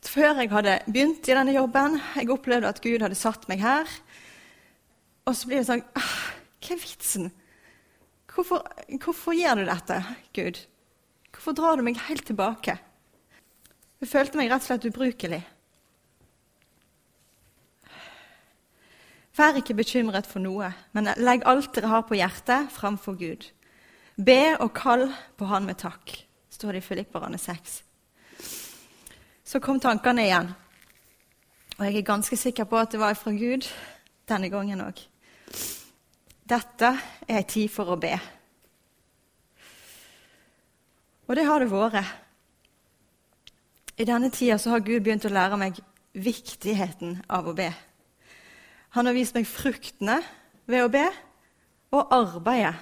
før 0.07 0.39
jeg 0.39 0.51
hadde 0.53 0.77
begynt 0.87 1.27
i 1.27 1.35
denne 1.35 1.55
jobben. 1.55 1.99
Jeg 2.15 2.31
opplevde 2.31 2.71
at 2.71 2.81
Gud 2.81 3.03
hadde 3.03 3.19
satt 3.19 3.47
meg 3.51 3.61
her. 3.61 3.91
Og 5.27 5.35
så 5.35 5.49
blir 5.49 5.61
det 5.61 5.67
sånn 5.67 5.83
ah, 5.99 6.15
Hva 6.63 6.75
er 6.77 6.81
vitsen? 6.81 7.27
Hvorfor, 8.31 8.63
hvorfor 9.03 9.35
gjør 9.35 9.59
du 9.59 9.65
dette, 9.67 9.97
Gud? 10.33 10.61
Hvorfor 11.35 11.55
drar 11.57 11.75
du 11.77 11.83
meg 11.83 11.99
helt 12.07 12.23
tilbake? 12.27 12.77
Jeg 14.01 14.09
følte 14.09 14.39
meg 14.39 14.49
rett 14.49 14.63
og 14.63 14.69
slett 14.69 14.87
ubrukelig. 14.87 15.41
Vær 19.41 19.57
ikke 19.57 19.73
bekymret 19.73 20.27
for 20.29 20.43
noe, 20.43 20.67
men 20.93 21.07
legg 21.17 21.41
alt 21.49 21.71
dere 21.73 21.89
har 21.89 22.03
på 22.05 22.13
hjertet, 22.13 22.67
framfor 22.69 23.15
Gud. 23.17 23.47
Be 24.13 24.53
og 24.61 24.69
kall 24.77 25.07
på 25.39 25.47
Han 25.49 25.65
med 25.65 25.79
takk, 25.81 26.13
står 26.53 26.77
det 26.77 26.83
i 26.83 26.85
Filipperne 26.85 27.39
6. 27.41 27.79
Så 29.41 29.63
kom 29.63 29.81
tankene 29.81 30.27
igjen, 30.27 30.53
og 31.79 31.83
jeg 31.87 31.97
er 31.97 32.09
ganske 32.11 32.37
sikker 32.37 32.69
på 32.69 32.83
at 32.83 32.93
det 32.93 33.01
var 33.01 33.17
fra 33.17 33.33
Gud 33.33 33.65
denne 34.29 34.53
gangen 34.53 34.85
òg. 34.85 35.01
Dette 36.45 36.93
er 37.25 37.41
ei 37.41 37.49
tid 37.49 37.73
for 37.73 37.89
å 37.89 37.97
be. 37.97 38.13
Og 41.25 41.37
det 41.39 41.49
har 41.49 41.63
det 41.63 41.73
vært. 41.73 42.17
I 43.97 44.05
denne 44.05 44.29
tida 44.29 44.61
har 44.69 44.85
Gud 44.85 45.01
begynt 45.01 45.25
å 45.25 45.33
lære 45.33 45.57
meg 45.57 45.81
viktigheten 46.13 47.23
av 47.25 47.49
å 47.49 47.57
be. 47.57 47.73
Han 48.95 49.07
har 49.07 49.15
vist 49.15 49.35
meg 49.37 49.47
fruktene 49.47 50.19
ved 50.67 50.83
å 50.83 50.91
be, 50.91 51.05
og 51.95 52.13
arbeidet 52.15 52.75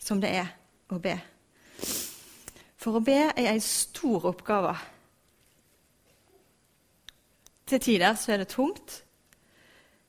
som 0.00 0.20
det 0.20 0.32
er 0.38 0.52
å 0.92 0.98
be. 1.02 1.16
For 2.80 2.98
å 2.98 3.04
be 3.04 3.18
er 3.32 3.50
ei 3.50 3.60
stor 3.64 4.28
oppgave. 4.30 4.74
Til 7.66 7.82
tider 7.82 8.14
så 8.14 8.32
er 8.32 8.44
det 8.44 8.52
tungt. 8.52 9.00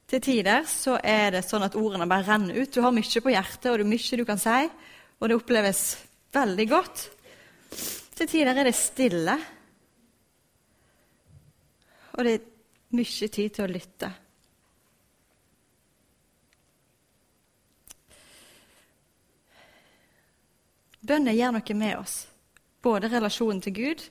Til 0.08 0.22
tider 0.24 0.68
så 0.70 1.00
er 1.02 1.34
det 1.36 1.44
sånn 1.48 1.66
at 1.66 1.76
ordene 1.76 2.08
bare 2.08 2.28
renner 2.28 2.62
ut. 2.62 2.72
Du 2.72 2.84
har 2.86 2.94
mye 2.96 3.24
på 3.24 3.34
hjertet, 3.34 3.72
og 3.72 3.80
det 3.80 3.88
er 3.88 3.92
mye 3.92 4.20
du 4.22 4.26
kan 4.28 4.40
si, 4.40 4.60
og 5.18 5.28
det 5.28 5.40
oppleves 5.40 5.82
veldig 6.38 6.68
godt. 6.70 7.08
Til 8.18 8.30
tider 8.30 8.54
er 8.54 8.70
det 8.70 8.78
stille, 8.78 9.36
og 12.16 12.24
det 12.26 12.38
er 12.38 12.48
mye 12.98 13.30
tid 13.34 13.58
til 13.58 13.66
å 13.66 13.74
lytte. 13.74 14.14
Bønner 21.08 21.36
gjør 21.36 21.54
noe 21.56 21.76
med 21.80 22.00
oss, 22.02 22.16
både 22.84 23.10
relasjonen 23.12 23.62
til 23.64 23.76
Gud, 23.78 24.02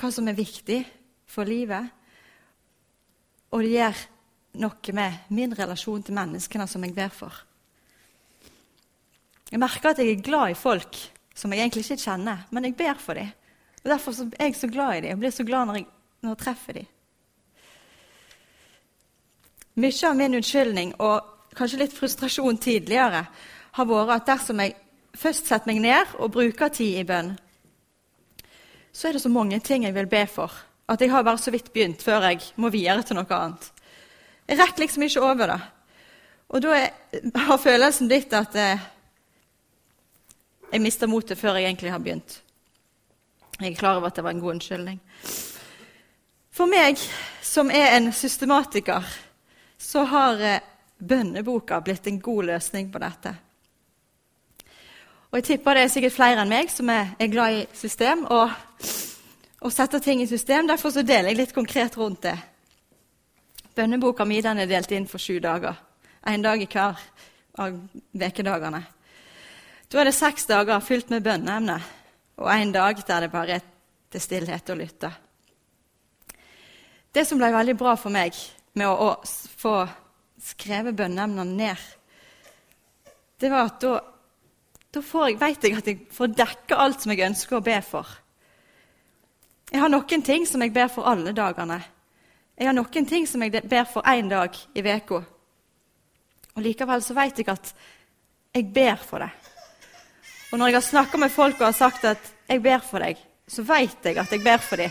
hva 0.00 0.10
som 0.10 0.28
er 0.30 0.38
viktig 0.38 0.80
for 1.30 1.46
livet, 1.46 1.86
og 3.50 3.62
det 3.62 3.74
gjør 3.76 4.02
noe 4.62 4.94
med 4.96 5.30
min 5.34 5.54
relasjon 5.54 6.02
til 6.02 6.16
menneskene 6.16 6.66
som 6.70 6.82
jeg 6.86 6.96
ber 6.96 7.12
for. 7.14 7.34
Jeg 9.50 9.58
merker 9.58 9.90
at 9.90 9.98
jeg 9.98 10.14
er 10.14 10.22
glad 10.22 10.52
i 10.52 10.58
folk 10.58 10.98
som 11.34 11.52
jeg 11.52 11.62
egentlig 11.62 11.84
ikke 11.86 12.04
kjenner, 12.04 12.44
men 12.50 12.66
jeg 12.66 12.76
ber 12.78 12.98
for 13.02 13.18
dem. 13.18 13.30
Og 13.80 13.90
Derfor 13.90 14.14
er 14.38 14.50
jeg 14.50 14.56
så 14.56 14.68
glad 14.70 14.96
i 14.96 15.00
dem 15.06 15.16
og 15.16 15.22
blir 15.22 15.34
så 15.34 15.46
glad 15.46 15.66
når 15.66 15.80
jeg, 15.80 15.86
når 16.20 16.34
jeg 16.34 16.42
treffer 16.44 16.78
dem. 16.78 16.88
Mye 19.80 20.06
av 20.06 20.16
min 20.18 20.36
unnskyldning 20.36 20.94
og 21.00 21.54
kanskje 21.56 21.80
litt 21.80 21.94
frustrasjon 21.96 22.58
tidligere 22.60 23.24
har 23.78 23.86
vært 23.88 24.16
at 24.18 24.28
dersom 24.34 24.60
jeg 24.60 24.76
først 25.16 25.48
setter 25.48 25.70
meg 25.70 25.80
ned 25.82 26.14
og 26.18 26.32
bruker 26.34 26.72
tid 26.74 27.00
i 27.00 27.06
bønn, 27.06 27.34
så 28.92 29.08
er 29.08 29.16
det 29.16 29.22
så 29.22 29.30
mange 29.32 29.60
ting 29.60 29.84
jeg 29.86 29.94
vil 29.94 30.08
be 30.10 30.24
for, 30.26 30.52
at 30.90 31.00
jeg 31.00 31.10
har 31.12 31.22
bare 31.22 31.38
så 31.38 31.52
vidt 31.54 31.72
begynt 31.72 32.02
før 32.02 32.26
jeg 32.28 32.40
må 32.56 32.70
videre 32.74 33.02
til 33.06 33.18
noe 33.18 33.36
annet. 33.36 33.70
Jeg 34.48 34.58
rekker 34.58 34.82
liksom 34.82 35.02
ikke 35.06 35.22
over 35.22 35.52
det. 35.52 35.60
Og 36.50 36.62
da 36.62 36.78
har 37.46 37.62
følelsen 37.62 38.08
blitt 38.10 38.32
at 38.34 38.56
eh, 38.58 38.88
jeg 40.72 40.82
mister 40.82 41.10
motet 41.10 41.38
før 41.38 41.58
jeg 41.58 41.68
egentlig 41.68 41.92
har 41.94 42.02
begynt. 42.02 42.40
Jeg 43.60 43.70
er 43.70 43.78
klar 43.78 44.00
over 44.00 44.10
at 44.10 44.16
det 44.16 44.24
var 44.24 44.34
en 44.34 44.40
god 44.42 44.56
unnskyldning. 44.56 44.98
For 46.50 46.66
meg 46.66 46.98
som 47.46 47.70
er 47.70 47.94
en 47.96 48.10
systematiker, 48.12 49.06
så 49.78 50.02
har 50.10 50.42
eh, 50.42 50.66
bønneboka 50.98 51.78
blitt 51.86 52.10
en 52.10 52.18
god 52.20 52.50
løsning 52.50 52.90
på 52.92 52.98
dette. 53.02 53.34
Og 55.30 55.38
jeg 55.38 55.44
tipper 55.46 55.78
det 55.78 55.84
er 55.86 55.92
sikkert 55.92 56.16
flere 56.16 56.42
enn 56.42 56.50
meg 56.50 56.72
som 56.74 56.88
er, 56.90 57.12
er 57.14 57.30
glad 57.30 57.54
i 57.54 57.66
system 57.78 58.24
og, 58.26 58.50
og, 59.60 59.70
setter 59.70 60.02
ting 60.02 60.22
i 60.24 60.26
system. 60.26 60.66
Derfor 60.66 60.90
så 60.90 61.04
deler 61.06 61.30
jeg 61.30 61.38
litt 61.38 61.54
konkret 61.54 61.94
rundt 61.98 62.24
det. 62.26 62.34
Bønneboka 63.78 64.26
mi 64.26 64.40
er 64.42 64.66
delt 64.66 64.90
inn 64.90 65.06
for 65.06 65.22
sju 65.22 65.38
dager. 65.38 65.78
Én 66.26 66.42
dag 66.42 66.60
i 66.60 66.66
hver 66.66 66.98
av 67.62 67.78
ukedagene. 68.14 68.82
Da 69.90 70.00
er 70.00 70.10
det 70.10 70.18
seks 70.18 70.46
dager 70.50 70.82
fylt 70.82 71.10
med 71.10 71.22
bønneemner, 71.22 71.82
og 72.38 72.50
én 72.50 72.72
dag 72.72 72.98
der 73.06 73.20
det 73.20 73.30
bare 73.30 73.58
er 73.58 73.64
til 74.10 74.20
stillhet 74.20 74.70
og 74.70 74.78
lytte. 74.82 75.10
Det 77.14 77.26
som 77.26 77.38
ble 77.38 77.50
veldig 77.54 77.78
bra 77.78 77.94
for 77.98 78.10
meg 78.10 78.34
med 78.74 78.86
å, 78.86 79.14
å 79.14 79.58
få 79.58 79.74
skrevet 80.42 80.96
bønneemnene 80.98 81.56
ned, 81.56 81.90
det 83.40 83.50
var 83.50 83.70
at 83.70 83.82
da 83.82 83.98
da 84.90 85.00
jeg, 85.02 85.38
vet 85.38 85.64
jeg 85.64 85.76
at 85.78 85.86
jeg 85.86 85.98
får 86.10 86.32
dekke 86.34 86.76
alt 86.76 87.02
som 87.02 87.12
jeg 87.12 87.26
ønsker 87.28 87.58
å 87.58 87.64
be 87.64 87.76
for. 87.86 88.08
Jeg 89.70 89.78
har 89.78 89.92
noen 89.92 90.22
ting 90.26 90.46
som 90.50 90.62
jeg 90.64 90.72
ber 90.74 90.88
for 90.90 91.06
alle 91.06 91.30
dagene. 91.32 91.78
Jeg 92.58 92.66
har 92.66 92.74
noen 92.74 93.06
ting 93.06 93.26
som 93.30 93.42
jeg 93.44 93.62
ber 93.70 93.86
for 93.86 94.02
én 94.02 94.28
dag 94.28 94.56
i 94.74 94.82
uka. 94.82 95.22
Og 96.56 96.62
likevel 96.64 97.02
så 97.02 97.14
vet 97.14 97.38
jeg 97.38 97.48
at 97.48 97.70
jeg 98.52 98.66
ber 98.74 98.96
for 98.98 99.22
det. 99.22 99.30
Og 100.50 100.58
når 100.58 100.66
jeg 100.66 100.74
har 100.74 100.88
snakka 100.88 101.18
med 101.22 101.30
folk 101.30 101.60
og 101.60 101.68
har 101.68 101.78
sagt 101.78 102.04
at 102.04 102.32
jeg 102.48 102.62
ber 102.62 102.82
for 102.82 102.98
deg, 102.98 103.16
så 103.46 103.62
vet 103.62 104.04
jeg 104.04 104.18
at 104.18 104.32
jeg 104.32 104.42
ber 104.42 104.58
for 104.58 104.76
dem. 104.76 104.90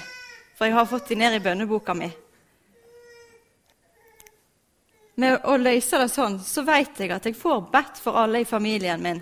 For 0.56 0.68
jeg 0.68 0.76
har 0.76 0.88
fått 0.88 1.12
dem 1.12 1.20
ned 1.20 1.36
i 1.36 1.44
bønneboka 1.44 1.94
mi. 1.94 2.08
Med 5.20 5.44
å 5.44 5.58
løse 5.60 6.00
det 6.00 6.08
sånn, 6.14 6.40
så 6.40 6.64
vet 6.64 7.04
jeg 7.04 7.12
at 7.12 7.28
jeg 7.28 7.36
får 7.36 7.68
bedt 7.74 8.00
for 8.00 8.16
alle 8.16 8.46
i 8.46 8.48
familien 8.48 9.04
min 9.04 9.20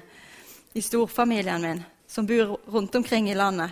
i 0.77 0.81
storfamilien 0.81 1.61
min 1.61 1.83
som 2.07 2.25
bor 2.25 2.59
rundt 2.65 2.95
omkring 2.95 3.29
i 3.29 3.35
landet. 3.35 3.71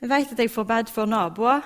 Jeg 0.00 0.10
vet 0.10 0.32
at 0.32 0.40
jeg 0.40 0.50
får 0.50 0.66
bedt 0.66 0.90
for 0.90 1.06
naboer, 1.06 1.60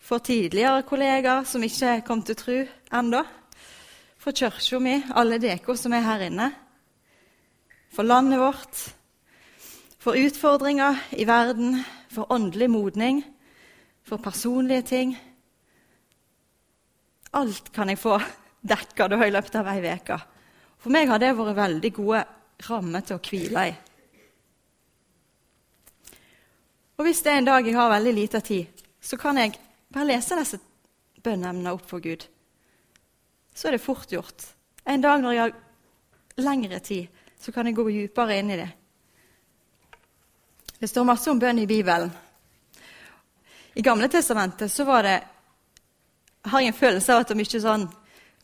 for 0.00 0.18
tidligere 0.18 0.82
kollegaer 0.88 1.44
som 1.46 1.62
ikke 1.62 2.00
kom 2.06 2.22
til 2.24 2.38
tro 2.40 2.56
ennå, 2.96 3.20
for 4.18 4.34
kirka 4.34 4.80
mi, 4.82 4.96
alle 5.14 5.38
dere 5.38 5.76
som 5.76 5.92
er 5.92 6.06
her 6.06 6.24
inne, 6.26 6.48
for 7.92 8.08
landet 8.08 8.40
vårt, 8.40 8.82
for 10.00 10.16
utfordringer 10.16 10.96
i 11.12 11.28
verden, 11.28 11.84
for 12.10 12.32
åndelig 12.32 12.70
modning, 12.70 13.22
for 14.02 14.16
personlige 14.16 14.82
ting. 14.82 15.14
Alt 17.32 17.70
kan 17.72 17.88
jeg 17.88 18.00
få 18.00 18.18
dekka 18.66 19.06
i 19.06 19.30
løpet 19.30 19.60
av 19.60 19.68
ei 19.70 19.84
uke. 19.86 20.18
For 20.80 20.92
meg 20.92 21.10
har 21.10 21.20
det 21.20 21.34
vært 21.36 21.58
veldig 21.58 21.92
gode 21.92 22.22
rammer 22.64 23.04
til 23.04 23.18
å 23.18 23.24
hvile 23.24 23.64
i. 23.68 23.72
Og 27.00 27.06
Hvis 27.06 27.22
det 27.24 27.32
er 27.32 27.40
en 27.40 27.48
dag 27.48 27.66
jeg 27.66 27.76
har 27.76 27.92
veldig 27.92 28.12
lite 28.16 28.40
tid, 28.44 28.82
så 29.00 29.16
kan 29.16 29.38
jeg 29.40 29.56
bare 29.92 30.08
lese 30.08 30.36
disse 30.36 30.58
bønneemnene 31.24 31.72
opp 31.72 31.86
for 31.88 32.00
Gud. 32.04 32.26
Så 33.54 33.68
er 33.68 33.76
det 33.76 33.84
fort 33.84 34.12
gjort. 34.12 34.44
En 34.84 35.00
dag 35.00 35.20
når 35.20 35.32
jeg 35.32 35.42
har 35.42 36.44
lengre 36.44 36.80
tid, 36.84 37.08
så 37.40 37.52
kan 37.52 37.66
jeg 37.66 37.76
gå 37.76 37.86
dypere 37.88 38.36
inn 38.36 38.52
i 38.52 38.60
det. 38.60 38.68
Det 40.80 40.88
står 40.88 41.08
masse 41.08 41.28
om 41.32 41.40
bønn 41.40 41.60
i 41.60 41.68
Bibelen. 41.68 42.12
I 43.76 43.84
Gamle 43.84 44.08
testamentet 44.08 44.72
så 44.72 44.84
var 44.84 45.04
det, 45.04 45.18
har 46.48 46.60
jeg 46.60 46.72
en 46.72 46.80
følelse 46.80 47.12
av 47.12 47.20
at 47.20 47.28
det 47.28 47.36
er 47.36 47.40
mye 47.40 47.60
sånn 47.64 47.84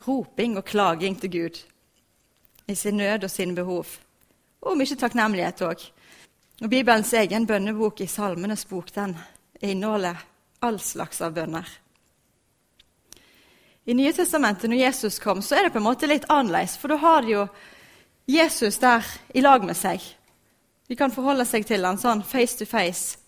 roping 0.05 0.57
og 0.61 0.69
klaging 0.69 1.17
til 1.21 1.33
Gud 1.33 1.63
i 2.67 2.75
sin 2.75 2.97
nød 2.97 3.25
og 3.25 3.31
sine 3.31 3.55
behov. 3.55 3.87
Og 4.63 4.77
mye 4.79 4.99
takknemlighet 4.99 5.63
òg. 5.63 5.83
Og 6.63 6.71
Bibelens 6.71 7.13
egen 7.13 7.47
bønnebok 7.47 8.01
i 8.01 8.07
Salmenes 8.07 8.65
bok 8.65 8.95
den 8.95 9.17
inneholder 9.61 10.17
all 10.65 10.81
slags 10.81 11.21
av 11.21 11.35
bønner. 11.37 11.67
I 13.87 13.95
Nye 13.95 14.13
testamentet, 14.13 14.71
når 14.71 14.81
Jesus 14.81 15.19
kom, 15.23 15.43
så 15.43 15.57
er 15.57 15.67
det 15.67 15.73
på 15.77 15.79
en 15.79 15.87
måte 15.87 16.09
litt 16.11 16.25
annerledes. 16.33 16.75
For 16.81 16.91
da 16.91 16.97
har 16.99 17.23
de 17.23 17.37
jo 17.37 17.45
Jesus 18.27 18.81
der 18.83 19.05
i 19.35 19.45
lag 19.45 19.63
med 19.65 19.77
seg. 19.79 20.03
De 20.89 20.97
kan 20.99 21.13
forholde 21.15 21.47
seg 21.47 21.67
til 21.69 21.87
han 21.87 21.99
sånn 21.99 22.25
face 22.27 22.59
to 22.59 22.67
face. 22.67 23.19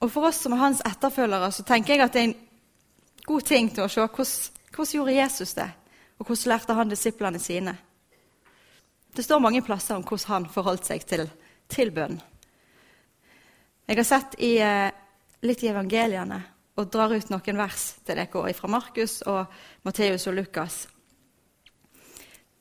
Og 0.00 0.10
For 0.10 0.30
oss 0.30 0.42
som 0.42 0.54
er 0.54 0.62
hans 0.62 0.82
etterfølgere, 0.86 1.52
så 1.52 1.62
tenker 1.66 1.94
jeg 1.94 2.02
at 2.02 2.14
det 2.14 2.20
er 2.20 2.28
en 2.30 2.36
god 3.26 3.46
ting 3.46 3.70
til 3.74 3.84
å 3.84 3.90
se 3.90 4.00
hvordan, 4.00 4.64
hvordan 4.74 4.94
gjorde 4.94 5.14
Jesus 5.14 5.54
det, 5.54 5.68
og 6.18 6.26
hvordan 6.26 6.52
lærte 6.52 6.74
han 6.78 6.90
disiplene 6.90 7.38
sine. 7.42 7.76
Det 9.14 9.24
står 9.24 9.40
mange 9.40 9.62
plasser 9.66 9.96
om 9.96 10.04
hvordan 10.06 10.32
han 10.32 10.50
forholdt 10.52 10.90
seg 10.90 11.06
til, 11.08 11.24
til 11.68 11.90
bønn. 11.94 12.18
Jeg 13.88 13.96
har 13.96 14.04
sett 14.04 14.36
i, 14.38 14.58
eh, 14.60 14.90
litt 15.42 15.62
i 15.64 15.70
evangeliene 15.72 16.42
og 16.78 16.90
drar 16.92 17.14
ut 17.16 17.30
noen 17.32 17.58
vers 17.58 17.86
til 18.04 18.18
dere 18.20 18.54
fra 18.54 18.68
Markus 18.68 19.22
og 19.26 19.46
Matteus 19.82 20.26
og 20.28 20.36
Lukas. 20.36 20.86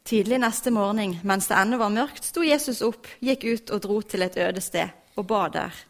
Tidlig 0.08 0.40
neste 0.40 0.72
morgen, 0.72 1.18
mens 1.28 1.50
det 1.50 1.58
ennå 1.60 1.78
var 1.78 1.92
mørkt, 1.92 2.24
sto 2.24 2.42
Jesus 2.42 2.80
opp, 2.82 3.10
gikk 3.20 3.44
ut 3.44 3.72
og 3.76 3.82
dro 3.84 4.02
til 4.02 4.24
et 4.24 4.38
øde 4.40 4.64
sted 4.64 5.20
og 5.20 5.28
ba 5.28 5.50
der. 5.52 5.84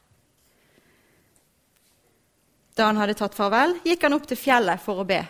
Da 2.73 2.89
han 2.89 2.97
hadde 2.97 3.13
tatt 3.17 3.37
farvel, 3.37 3.77
gikk 3.85 4.03
han 4.07 4.17
opp 4.17 4.25
til 4.29 4.39
fjellet 4.41 4.81
for 4.81 5.03
å 5.03 5.05
be. 5.05 5.21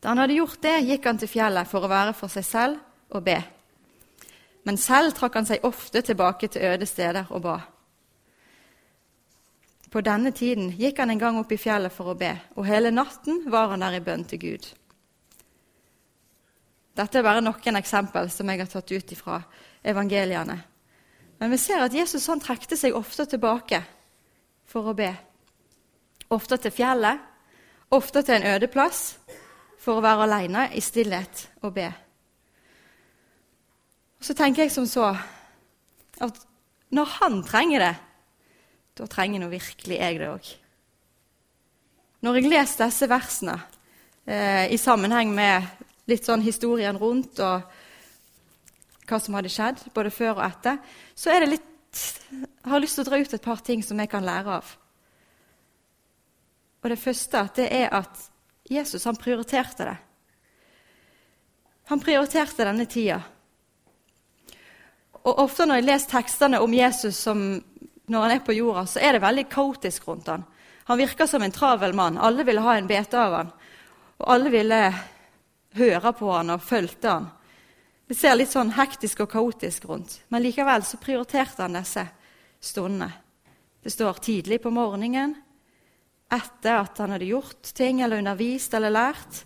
Da 0.00 0.08
han 0.12 0.22
hadde 0.22 0.38
gjort 0.38 0.60
det, 0.64 0.74
gikk 0.88 1.04
han 1.04 1.20
til 1.20 1.28
fjellet 1.28 1.68
for 1.68 1.84
å 1.84 1.92
være 1.92 2.16
for 2.16 2.32
seg 2.32 2.48
selv 2.48 3.12
og 3.12 3.24
be. 3.28 3.36
Men 4.68 4.76
selv 4.76 5.14
trakk 5.16 5.38
han 5.38 5.46
seg 5.48 5.64
ofte 5.64 6.02
tilbake 6.04 6.50
til 6.52 6.66
øde 6.68 6.86
steder 6.86 7.30
og 7.32 7.40
ba. 7.46 7.56
På 9.88 10.02
denne 10.04 10.28
tiden 10.36 10.74
gikk 10.76 10.98
han 11.00 11.14
en 11.14 11.20
gang 11.22 11.38
opp 11.40 11.52
i 11.54 11.56
fjellet 11.56 11.94
for 11.94 12.12
å 12.12 12.16
be, 12.20 12.34
og 12.52 12.66
hele 12.68 12.90
natten 12.92 13.46
var 13.48 13.70
han 13.72 13.80
der 13.80 13.96
i 13.96 14.02
bønn 14.04 14.26
til 14.28 14.42
Gud. 14.42 14.66
Dette 17.00 17.20
er 17.20 17.24
bare 17.24 17.40
noen 17.40 17.80
eksempel 17.80 18.28
som 18.34 18.50
jeg 18.52 18.60
har 18.60 18.68
tatt 18.68 18.92
ut 18.92 19.14
fra 19.16 19.38
evangeliene. 19.80 20.58
Men 21.40 21.54
vi 21.54 21.58
ser 21.62 21.86
at 21.86 21.96
Jesus 21.96 22.26
han 22.28 22.42
trekte 22.42 22.76
seg 22.76 22.98
ofte 22.98 23.24
tilbake 23.30 23.80
for 24.68 24.90
å 24.90 24.96
be. 24.98 25.14
Ofte 26.34 26.58
til 26.60 26.74
fjellet, 26.76 27.24
ofte 27.88 28.20
til 28.20 28.36
en 28.36 28.50
øde 28.52 28.68
plass, 28.68 29.16
for 29.80 29.96
å 29.96 30.04
være 30.04 30.28
alene 30.28 30.66
i 30.76 30.84
stillhet 30.84 31.46
og 31.62 31.72
be. 31.78 31.88
Og 34.18 34.26
Så 34.26 34.34
tenker 34.34 34.64
jeg 34.64 34.74
som 34.74 34.86
så 34.86 35.12
at 36.18 36.40
når 36.90 37.10
han 37.20 37.42
trenger 37.46 37.84
det, 37.84 37.94
da 38.98 39.06
trenger 39.06 39.42
nå 39.42 39.50
virkelig 39.52 39.98
jeg 40.00 40.18
det 40.18 40.30
òg. 40.32 40.48
Når 42.26 42.38
jeg 42.38 42.50
leser 42.50 42.88
disse 42.88 43.08
versene 43.10 43.54
eh, 44.26 44.66
i 44.74 44.78
sammenheng 44.80 45.30
med 45.36 45.68
litt 46.10 46.26
sånn 46.26 46.42
historien 46.42 46.98
rundt 46.98 47.38
og 47.44 47.62
hva 49.08 49.20
som 49.22 49.36
hadde 49.38 49.52
skjedd, 49.52 49.84
både 49.94 50.12
før 50.12 50.40
og 50.40 50.44
etter, 50.48 50.80
så 51.14 51.30
er 51.32 51.44
det 51.44 51.52
litt 51.54 51.68
jeg 51.88 52.68
har 52.68 52.82
lyst 52.82 52.98
til 52.98 53.06
å 53.06 53.08
dra 53.08 53.18
ut 53.22 53.32
et 53.32 53.44
par 53.44 53.62
ting 53.64 53.82
som 53.84 53.98
jeg 53.98 54.10
kan 54.12 54.26
lære 54.26 54.58
av. 54.58 54.74
Og 56.82 56.90
Det 56.90 56.98
første 57.00 57.46
det 57.56 57.68
er 57.74 57.88
at 57.96 58.20
Jesus 58.68 59.06
han 59.08 59.16
prioriterte 59.16 59.86
det. 59.88 59.96
Han 61.88 62.00
prioriterte 62.00 62.66
denne 62.68 62.84
tida. 62.86 63.22
Og 65.28 65.42
Ofte 65.44 65.66
når 65.68 65.80
jeg 65.80 65.88
leser 65.88 66.12
tekstene 66.14 66.60
om 66.64 66.74
Jesus 66.74 67.18
som 67.20 67.42
når 68.08 68.24
han 68.24 68.32
er 68.32 68.44
på 68.44 68.56
jorda, 68.56 68.86
så 68.88 69.02
er 69.04 69.14
det 69.14 69.24
veldig 69.24 69.44
kaotisk 69.52 70.06
rundt 70.08 70.30
han. 70.32 70.44
Han 70.88 70.98
virker 70.98 71.28
som 71.28 71.42
en 71.44 71.52
travel 71.52 71.92
mann. 71.92 72.16
Alle 72.16 72.46
ville 72.48 72.62
ha 72.64 72.78
en 72.78 72.86
bete 72.88 73.18
av 73.20 73.34
han. 73.36 73.50
Og 74.16 74.30
alle 74.32 74.52
ville 74.52 74.78
høre 75.76 76.12
på 76.16 76.30
han 76.32 76.54
og 76.54 76.64
fulgte 76.64 77.10
han. 77.12 77.26
Det 78.08 78.16
ser 78.16 78.38
litt 78.38 78.54
sånn 78.54 78.72
hektisk 78.72 79.20
og 79.26 79.28
kaotisk 79.34 79.84
rundt, 79.90 80.14
men 80.32 80.40
likevel 80.40 80.80
så 80.88 80.96
prioriterte 80.96 81.66
han 81.66 81.76
disse 81.76 82.06
stundene. 82.64 83.10
Det 83.84 83.92
står 83.92 84.22
tidlig 84.24 84.62
på 84.64 84.72
morgenen, 84.72 85.34
etter 86.32 86.80
at 86.80 87.02
han 87.04 87.12
hadde 87.12 87.28
gjort 87.28 87.68
ting 87.76 88.00
eller 88.00 88.24
undervist 88.24 88.72
eller 88.74 88.96
lært, 88.96 89.42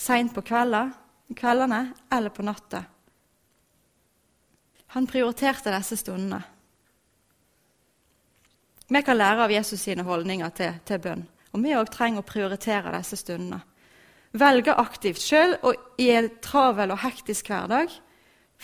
seint 0.00 0.32
på 0.32 0.40
kveldene 0.48 1.84
eller 2.08 2.32
på 2.32 2.48
natta. 2.48 2.86
Han 4.94 5.06
prioriterte 5.10 5.72
disse 5.74 5.98
stundene. 5.98 6.40
Vi 8.88 9.02
kan 9.02 9.16
lære 9.16 9.46
av 9.46 9.52
Jesus 9.52 9.80
sine 9.80 10.04
holdninger 10.06 10.50
til, 10.54 10.74
til 10.86 11.00
bønn. 11.02 11.24
Og 11.54 11.62
vi 11.62 11.74
òg 11.74 11.90
trenger 11.90 12.22
å 12.22 12.26
prioritere 12.26 12.92
disse 12.94 13.18
stundene. 13.18 13.60
Velge 14.34 14.74
aktivt 14.74 15.22
sjøl 15.22 15.56
og 15.62 16.00
i 16.02 16.10
en 16.14 16.28
travel 16.42 16.90
og 16.90 17.02
hektisk 17.04 17.50
hverdag 17.50 17.92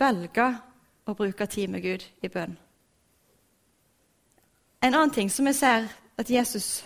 velge 0.00 0.46
å 1.06 1.14
bruke 1.14 1.46
tid 1.50 1.70
med 1.70 1.84
Gud 1.84 2.04
i 2.22 2.30
bønn. 2.30 2.56
En 4.80 4.94
annen 4.94 5.12
ting 5.14 5.30
som 5.30 5.46
vi 5.46 5.54
ser 5.54 5.90
at 6.18 6.30
Jesus 6.30 6.80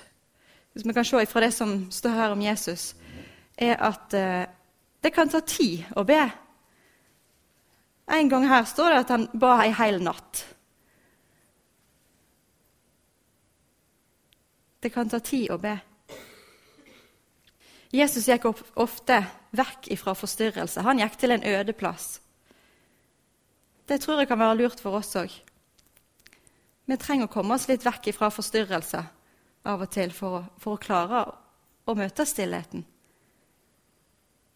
hvis 0.75 0.87
vi 0.87 0.93
kan 0.93 1.05
se 1.05 1.27
fra 1.27 1.41
det 1.41 1.53
som 1.55 1.87
står 1.91 2.11
her 2.11 2.31
om 2.31 2.41
Jesus, 2.43 2.97
er 3.59 3.77
at 3.79 4.15
eh, 4.15 4.47
det 5.03 5.13
kan 5.15 5.29
ta 5.29 5.39
tid 5.41 5.85
å 5.97 6.03
be. 6.03 6.19
En 8.11 8.29
gang 8.29 8.49
her 8.49 8.67
står 8.69 8.91
det 8.93 8.99
at 9.05 9.13
han 9.15 9.29
ba 9.33 9.57
ei 9.65 9.73
hel 9.73 10.03
natt. 10.05 10.45
Det 14.85 14.93
kan 14.93 15.09
ta 15.09 15.19
tid 15.25 15.49
å 15.55 15.57
be. 15.61 15.79
Jesus 17.95 18.27
gikk 18.29 18.51
ofte 18.51 19.23
vekk 19.57 19.89
fra 19.97 20.13
forstyrrelse. 20.19 20.83
Han 20.85 21.01
gikk 21.01 21.17
til 21.17 21.33
en 21.33 21.47
øde 21.47 21.73
plass. 21.73 22.19
Det 23.89 24.01
tror 24.03 24.21
jeg 24.21 24.29
kan 24.29 24.41
være 24.41 24.59
lurt 24.61 24.81
for 24.81 24.99
oss 24.99 25.15
òg. 25.17 25.33
Vi 26.85 26.97
trenger 27.01 27.29
å 27.29 27.33
komme 27.33 27.57
oss 27.57 27.69
litt 27.71 27.85
vekk 27.87 28.11
fra 28.17 28.29
forstyrrelse 28.35 29.01
av 29.65 29.85
og 29.87 29.93
til 29.93 30.13
for 30.13 30.41
å, 30.41 30.43
for 30.61 30.77
å 30.77 30.83
klare 30.83 31.23
å 31.89 31.95
møte 31.97 32.27
stillheten. 32.29 32.85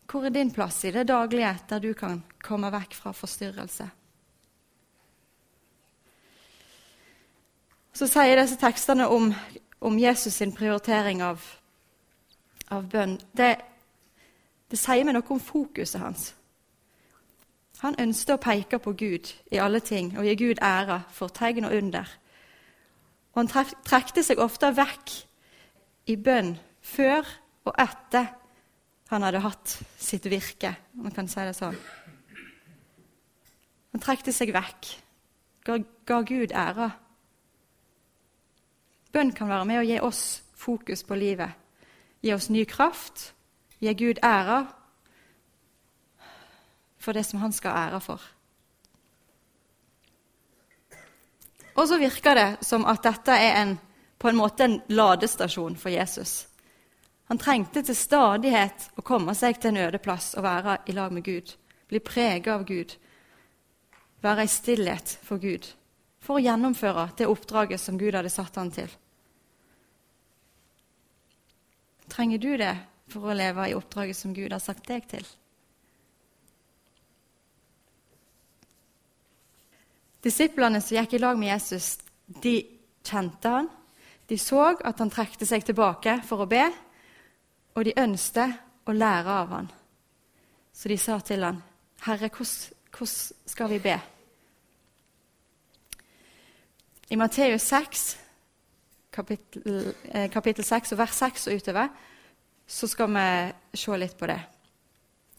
Hvor 0.09 0.25
er 0.25 0.33
din 0.33 0.51
plass 0.53 0.85
i 0.85 0.91
det 0.91 1.09
daglige 1.09 1.53
der 1.69 1.79
du 1.79 1.93
kan 1.93 2.23
komme 2.43 2.73
vekk 2.73 2.95
fra 2.97 3.13
forstyrrelse? 3.13 3.91
Så 7.93 8.07
sier 8.07 8.39
disse 8.39 8.57
tekstene 8.57 9.09
om 9.11 9.33
om 9.81 9.99
Jesus 9.99 10.35
sin 10.35 10.53
prioritering 10.53 11.23
av, 11.23 11.43
av 12.69 12.87
bønn, 12.91 13.19
det, 13.33 13.57
det 14.71 14.79
sier 14.79 15.07
meg 15.07 15.17
noe 15.17 15.35
om 15.35 15.43
fokuset 15.43 16.03
hans. 16.03 16.33
Han 17.85 17.99
ønsket 18.03 18.35
å 18.35 18.43
peke 18.43 18.81
på 18.83 18.95
Gud 18.99 19.31
i 19.55 19.61
alle 19.63 19.81
ting 19.85 20.17
og 20.19 20.27
gi 20.27 20.35
Gud 20.41 20.63
ære 20.65 21.03
for 21.15 21.31
tegn 21.31 21.69
og 21.69 21.77
under. 21.79 22.11
Og 23.35 23.45
han 23.45 23.75
trekte 23.87 24.25
seg 24.27 24.43
ofte 24.43 24.73
vekk 24.75 25.15
i 26.11 26.17
bønn 26.19 26.57
før 26.83 27.23
og 27.69 27.77
etter 27.79 28.33
han 29.09 29.25
hadde 29.25 29.41
hatt 29.41 29.75
sitt 29.99 30.27
virke, 30.29 30.75
om 30.97 31.09
man 31.09 31.15
kan 31.17 31.29
si 31.31 31.41
det 31.41 31.57
sånn. 31.57 31.77
Han 33.95 34.05
trekte 34.05 34.35
seg 34.37 34.53
vekk, 34.53 34.91
ga, 35.65 35.79
ga 36.09 36.23
Gud 36.29 36.53
ære 36.53 36.93
Bønn 39.13 39.33
kan 39.33 39.49
være 39.49 39.65
med 39.65 39.81
å 39.81 39.87
gi 39.89 40.01
oss 40.05 40.23
fokus 40.59 41.01
på 41.07 41.17
livet, 41.17 41.55
gi 42.21 42.35
oss 42.35 42.51
ny 42.53 42.67
kraft, 42.69 43.31
gi 43.81 43.95
Gud 43.97 44.21
ære 44.25 44.67
for 46.99 47.17
det 47.17 47.25
som 47.25 47.41
han 47.41 47.55
skal 47.57 47.73
ha 47.73 47.87
ære 47.89 48.01
for. 48.05 48.27
Og 51.79 51.87
så 51.89 51.99
virker 51.99 52.37
det 52.37 52.49
som 52.67 52.85
at 52.91 53.05
dette 53.07 53.33
er 53.33 53.61
en, 53.63 53.77
på 54.19 54.29
en 54.29 54.39
måte 54.39 54.67
en 54.67 54.81
ladestasjon 54.91 55.79
for 55.79 55.95
Jesus. 55.95 56.49
Han 57.29 57.41
trengte 57.41 57.83
til 57.85 57.97
stadighet 57.97 58.89
å 58.97 59.05
komme 59.05 59.35
seg 59.37 59.61
til 59.61 59.75
en 59.75 59.83
øde 59.89 60.01
plass 60.01 60.33
og 60.39 60.47
være 60.47 60.79
i 60.89 60.95
lag 60.97 61.13
med 61.13 61.27
Gud. 61.27 61.53
Bli 61.89 62.01
preget 62.01 62.49
av 62.53 62.65
Gud. 62.69 62.95
Være 64.25 64.47
i 64.47 64.53
stillhet 64.53 65.19
for 65.23 65.41
Gud 65.43 65.69
for 66.25 66.37
å 66.37 66.45
gjennomføre 66.45 67.07
det 67.17 67.29
oppdraget 67.31 67.81
som 67.81 67.99
Gud 68.01 68.17
hadde 68.17 68.33
satt 68.33 68.57
han 68.61 68.73
til. 68.75 68.89
Trenger 72.09 72.41
du 72.43 72.51
det 72.61 72.75
for 73.13 73.29
å 73.29 73.37
leve 73.37 73.69
i 73.69 73.77
oppdraget 73.77 74.17
som 74.17 74.35
Gud 74.37 74.53
har 74.53 74.61
sagt 74.61 74.89
deg 74.89 75.07
til? 75.09 75.25
Disiplene 80.25 80.81
som 80.83 80.99
gikk 80.99 81.15
i 81.15 81.23
lag 81.23 81.39
med 81.39 81.53
Jesus, 81.53 81.99
de 82.27 82.59
kjente 83.07 83.53
han. 83.53 83.69
De 84.29 84.37
så 84.37 84.75
at 84.75 84.99
han 85.01 85.13
trekte 85.13 85.47
seg 85.49 85.65
tilbake 85.65 86.19
for 86.29 86.45
å 86.45 86.51
be, 86.51 86.67
og 87.79 87.85
de 87.87 87.95
ønsket 87.95 88.57
å 88.91 88.93
lære 88.93 89.35
av 89.43 89.53
han. 89.55 89.69
Så 90.75 90.89
de 90.91 90.97
sa 90.99 91.19
til 91.21 91.45
han, 91.45 91.63
'Herre, 92.03 92.29
hvordan 92.29 93.07
skal 93.47 93.71
vi 93.71 93.79
be?' 93.79 94.01
I 97.11 97.17
Matteus 97.17 97.63
6, 97.63 98.19
kapittel, 99.13 99.95
eh, 100.05 100.31
kapittel 100.31 100.65
6 100.65 100.93
og 100.93 100.99
vers 100.99 101.15
6 101.15 101.47
og 101.47 101.55
utover, 101.55 101.89
så 102.67 102.87
skal 102.87 103.09
vi 103.09 103.53
se 103.75 103.97
litt 103.97 104.17
på 104.19 104.27
det. 104.27 104.41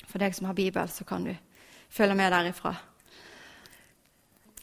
For 0.08 0.18
deg 0.18 0.36
som 0.36 0.46
har 0.46 0.54
Bibel, 0.54 0.90
så 0.90 1.04
kan 1.04 1.24
du 1.24 1.36
følge 1.90 2.16
med 2.16 2.32
derifra. 2.32 2.76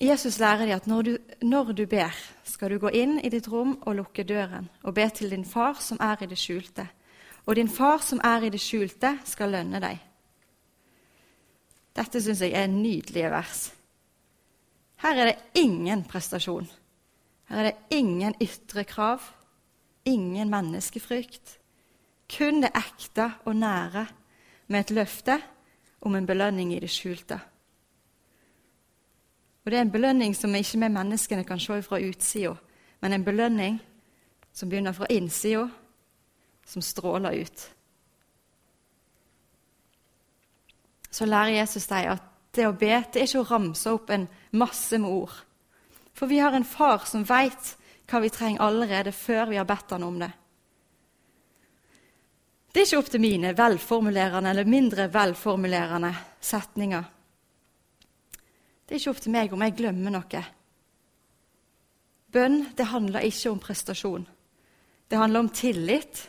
Jesus 0.00 0.38
lærer 0.38 0.66
de 0.66 0.74
at 0.74 0.86
når 0.86 1.02
du, 1.02 1.18
når 1.42 1.72
du 1.72 1.86
ber, 1.86 2.10
skal 2.44 2.70
du 2.70 2.78
gå 2.78 2.88
inn 2.88 3.20
i 3.20 3.28
ditt 3.28 3.48
rom 3.48 3.78
og 3.82 3.94
lukke 3.94 4.24
døren 4.24 4.68
og 4.82 4.94
be 4.94 5.10
til 5.10 5.30
din 5.30 5.44
far 5.44 5.74
som 5.80 5.96
er 6.00 6.22
i 6.22 6.26
det 6.26 6.38
skjulte. 6.38 6.88
Og 7.46 7.56
din 7.56 7.70
far 7.70 8.02
som 8.02 8.20
er 8.24 8.46
i 8.46 8.50
det 8.50 8.60
skjulte, 8.60 9.18
skal 9.24 9.54
lønne 9.54 9.80
deg. 9.82 10.00
Dette 11.96 12.20
syns 12.20 12.42
jeg 12.42 12.52
er 12.58 12.68
nydelige 12.68 13.30
vers. 13.32 13.60
Her 15.00 15.20
er 15.20 15.30
det 15.30 15.62
ingen 15.62 16.04
prestasjon. 16.08 16.66
Her 17.48 17.58
er 17.58 17.70
det 17.70 17.96
ingen 17.96 18.34
ytre 18.42 18.84
krav, 18.84 19.22
ingen 20.04 20.50
menneskefrykt. 20.50 21.58
Kun 22.36 22.64
det 22.64 22.72
ekte 22.74 23.30
og 23.46 23.56
nære 23.56 24.06
med 24.66 24.80
et 24.80 24.90
løfte 24.90 25.38
om 26.02 26.16
en 26.16 26.26
belønning 26.26 26.74
i 26.74 26.80
det 26.82 26.90
skjulte. 26.90 27.38
Og 29.64 29.70
Det 29.70 29.78
er 29.78 29.82
en 29.82 29.90
belønning 29.90 30.36
som 30.36 30.54
ikke 30.54 30.78
vi 30.78 30.88
menneskene 30.88 31.44
kan 31.44 31.60
se 31.60 31.82
fra 31.82 31.98
utsida, 31.98 32.54
men 33.00 33.12
en 33.12 33.24
belønning 33.24 33.80
som 34.52 34.68
begynner 34.68 34.92
fra 34.92 35.06
innsida, 35.10 35.68
som 36.66 36.82
stråler 36.82 37.32
ut. 37.32 37.66
Så 41.10 41.24
lærer 41.24 41.54
Jesus 41.62 41.86
deg 41.88 42.10
at 42.16 42.24
det 42.56 42.66
å 42.66 42.74
be 42.76 42.90
det 43.12 43.20
er 43.20 43.28
ikke 43.28 43.44
å 43.44 43.48
ramse 43.48 43.92
opp 43.92 44.10
en 44.12 44.26
masse 44.56 44.98
med 45.00 45.12
ord. 45.12 45.34
For 46.16 46.28
vi 46.28 46.40
har 46.40 46.56
en 46.56 46.66
far 46.66 47.04
som 47.08 47.24
veit 47.28 47.76
hva 48.10 48.20
vi 48.22 48.32
trenger 48.32 48.64
allerede 48.64 49.12
før 49.12 49.50
vi 49.50 49.58
har 49.60 49.68
bedt 49.68 49.94
han 49.94 50.04
om 50.06 50.18
det. 50.20 50.30
Det 52.72 52.82
er 52.82 52.88
ikke 52.90 53.00
opp 53.00 53.10
til 53.12 53.22
mine 53.24 53.54
velformulerende 53.56 54.52
eller 54.52 54.68
mindre 54.68 55.08
velformulerende 55.12 56.12
setninger. 56.44 57.04
Det 58.84 58.94
er 58.94 59.00
ikke 59.00 59.14
opp 59.14 59.22
til 59.24 59.34
meg 59.34 59.54
om 59.56 59.64
jeg 59.64 59.76
glemmer 59.78 60.12
noe. 60.12 60.42
Bønn 62.36 62.58
det 62.76 62.88
handler 62.92 63.24
ikke 63.24 63.54
om 63.54 63.62
prestasjon. 63.62 64.26
Det 65.08 65.18
handler 65.18 65.46
om 65.46 65.48
tillit 65.56 66.26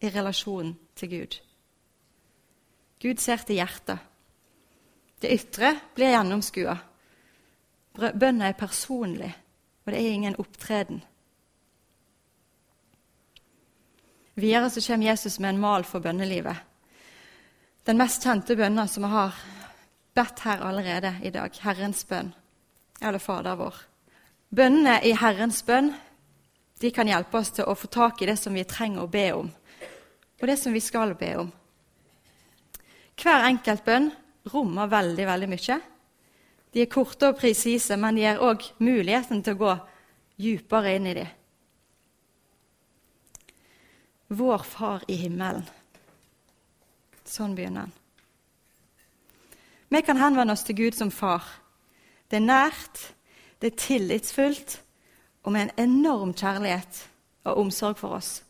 i 0.00 0.10
relasjonen 0.10 0.76
til 0.96 1.10
Gud. 1.10 1.38
Gud 3.02 3.20
ser 3.22 3.42
til 3.46 3.58
hjertet. 3.60 3.98
Det 5.22 5.30
ytre 5.34 5.74
blir 5.94 6.14
gjennomskua. 6.14 6.76
Bønna 7.98 8.48
er 8.50 8.58
personlig, 8.58 9.30
og 9.84 9.92
det 9.92 10.00
er 10.00 10.14
ingen 10.14 10.38
opptreden. 10.38 11.00
Videre 14.38 14.70
så 14.70 14.82
kommer 14.86 15.06
Jesus 15.06 15.40
med 15.40 15.50
en 15.50 15.60
mal 15.60 15.84
for 15.84 15.98
bønnelivet. 15.98 16.56
Den 17.86 17.98
mest 17.98 18.22
kjente 18.22 18.54
bønna 18.56 18.86
som 18.86 19.02
vi 19.02 19.10
har 19.10 19.34
bedt 20.14 20.40
her 20.44 20.62
allerede 20.62 21.14
i 21.22 21.30
dag, 21.30 21.50
Herrens 21.62 22.04
bønn, 22.04 22.34
eller 23.02 23.18
Fader 23.18 23.56
vår. 23.58 23.74
Bønnene 24.54 25.00
i 25.02 25.14
Herrens 25.18 25.62
bønn 25.62 25.90
de 26.80 26.90
kan 26.94 27.10
hjelpe 27.10 27.38
oss 27.38 27.50
til 27.56 27.66
å 27.66 27.74
få 27.74 27.90
tak 27.90 28.22
i 28.22 28.28
det 28.30 28.36
som 28.38 28.54
vi 28.54 28.62
trenger 28.64 29.02
å 29.02 29.10
be 29.10 29.26
om, 29.34 29.50
og 30.40 30.46
det 30.46 30.56
som 30.58 30.72
vi 30.72 30.82
skal 30.82 31.14
be 31.18 31.32
om. 31.40 31.52
Hver 33.18 33.48
enkelt 33.48 33.84
bønn 33.86 34.10
rommer 34.52 34.90
veldig, 34.90 35.26
veldig 35.26 35.48
mye. 35.50 35.78
De 36.72 36.82
er 36.84 36.92
korte 36.92 37.32
og 37.32 37.38
presise, 37.40 37.96
men 37.96 38.14
de 38.14 38.26
gir 38.26 38.42
òg 38.44 38.66
muligheten 38.78 39.42
til 39.42 39.56
å 39.56 39.62
gå 39.62 39.74
dypere 40.38 40.94
inn 40.94 41.08
i 41.10 41.16
dem. 41.18 41.34
Vår 44.28 44.64
Far 44.68 45.06
i 45.08 45.16
himmelen. 45.16 45.64
Sånn 47.24 47.54
begynner 47.56 47.86
han. 47.86 47.94
Vi 49.88 50.02
kan 50.04 50.20
henvende 50.20 50.52
oss 50.52 50.66
til 50.68 50.76
Gud 50.76 50.96
som 50.96 51.10
far. 51.10 51.44
Det 52.28 52.36
er 52.36 52.44
nært, 52.44 53.00
det 53.60 53.72
er 53.72 53.80
tillitsfullt 53.80 54.74
og 55.44 55.54
med 55.54 55.62
en 55.64 55.88
enorm 55.88 56.34
kjærlighet 56.36 57.06
og 57.48 57.62
omsorg 57.64 57.96
for 57.96 58.18
oss. 58.18 58.42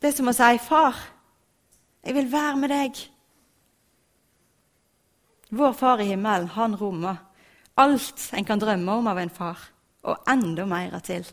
Det 0.00 0.08
er 0.08 0.16
som 0.16 0.28
å 0.28 0.32
si, 0.32 0.58
'Far, 0.58 0.94
jeg 2.04 2.14
vil 2.14 2.32
være 2.32 2.56
med 2.56 2.68
deg.' 2.68 3.10
Vår 5.50 5.72
Far 5.72 6.00
i 6.00 6.04
himmelen, 6.04 6.48
han 6.48 6.74
rommer 6.74 7.16
alt 7.76 8.30
en 8.32 8.44
kan 8.44 8.60
drømme 8.60 8.92
om 8.92 9.06
av 9.06 9.18
en 9.18 9.30
far, 9.30 9.58
og 10.02 10.28
enda 10.28 10.64
mer 10.66 10.98
til. 11.04 11.26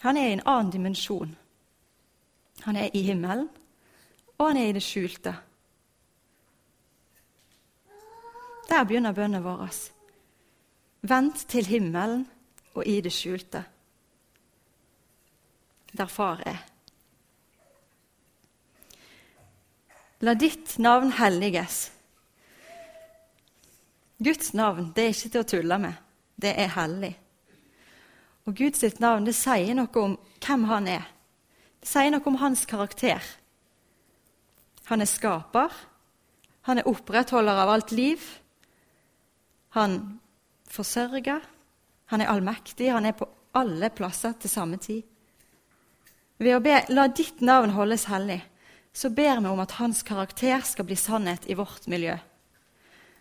Han 0.00 0.16
er 0.16 0.28
i 0.28 0.32
en 0.32 0.46
annen 0.46 0.72
dimensjon. 0.72 1.36
Han 2.62 2.76
er 2.76 2.90
i 2.94 3.02
himmelen, 3.02 3.48
og 4.38 4.46
han 4.46 4.56
er 4.56 4.68
i 4.68 4.72
det 4.72 4.82
skjulte. 4.82 5.34
Der 8.68 8.84
begynner 8.84 9.14
bønnen 9.14 9.44
vår. 9.44 9.70
Vent 11.08 11.46
til 11.48 11.66
himmelen 11.66 12.26
og 12.74 12.86
i 12.86 13.00
det 13.00 13.12
skjulte, 13.14 13.62
der 15.98 16.10
far 16.10 16.42
er. 16.46 16.58
La 20.20 20.34
ditt 20.34 20.78
navn 20.82 21.12
helliges. 21.14 21.90
Guds 24.18 24.50
navn 24.52 24.90
det 24.96 25.04
er 25.04 25.12
ikke 25.14 25.30
til 25.30 25.44
å 25.44 25.48
tulle 25.52 25.78
med. 25.78 25.98
Det 26.38 26.54
er 26.58 26.72
hellig. 26.74 27.12
Og 28.48 28.56
Guds 28.58 28.82
navn 28.98 29.28
det 29.28 29.36
sier 29.38 29.76
noe 29.78 30.02
om 30.02 30.16
hvem 30.42 30.64
han 30.70 30.88
er. 30.90 31.04
Det 31.78 31.90
sier 31.90 32.10
noe 32.10 32.26
om 32.26 32.38
hans 32.40 32.64
karakter. 32.66 33.22
Han 34.90 35.04
er 35.04 35.10
skaper. 35.10 35.74
Han 36.66 36.80
er 36.80 36.88
opprettholder 36.90 37.62
av 37.62 37.70
alt 37.76 37.92
liv. 37.94 38.24
Han 39.76 40.18
forsørger. 40.66 41.44
Han 42.10 42.24
er 42.24 42.32
allmektig. 42.32 42.90
Han 42.90 43.06
er 43.06 43.14
på 43.14 43.28
alle 43.54 43.92
plasser 43.94 44.34
til 44.40 44.50
samme 44.50 44.80
tid. 44.82 45.04
Ved 46.38 46.54
å 46.56 46.62
be 46.62 46.84
'la 46.88 47.08
ditt 47.08 47.40
navn 47.40 47.70
holdes 47.70 48.04
hellig' 48.06 48.42
så 48.92 49.10
ber 49.10 49.40
vi 49.40 49.46
om 49.46 49.60
at 49.60 49.76
hans 49.78 50.02
karakter 50.02 50.60
skal 50.66 50.84
bli 50.84 50.96
sannhet 50.96 51.46
i 51.46 51.54
vårt 51.54 51.86
miljø. 51.86 52.16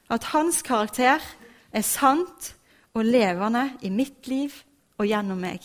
At 0.10 0.24
hans 0.34 0.62
karakter 0.62 1.22
er 1.72 1.82
sant 1.82 2.56
og 2.94 3.06
levende 3.06 3.78
i 3.82 3.90
mitt 3.90 4.28
liv 4.28 4.56
og 4.98 5.06
gjennom 5.06 5.38
meg. 5.38 5.62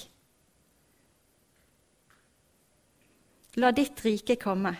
La 3.56 3.70
ditt 3.70 4.04
rike 4.04 4.36
komme. 4.40 4.74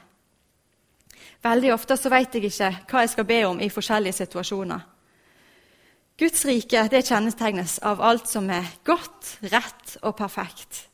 Veldig 1.43 1.73
ofte 1.75 1.97
så 1.97 2.11
vet 2.13 2.35
jeg 2.35 2.49
ikke 2.51 2.71
hva 2.91 3.03
jeg 3.05 3.13
skal 3.15 3.29
be 3.29 3.43
om 3.49 3.61
i 3.61 3.73
forskjellige 3.73 4.21
situasjoner. 4.21 4.81
Guds 6.19 6.45
rike 6.47 6.87
det 6.93 7.07
kjennetegnes 7.09 7.79
av 7.89 8.01
alt 8.05 8.29
som 8.29 8.49
er 8.53 8.69
godt, 8.85 9.39
rett 9.49 9.97
og 10.03 10.17
perfekt. 10.17 10.92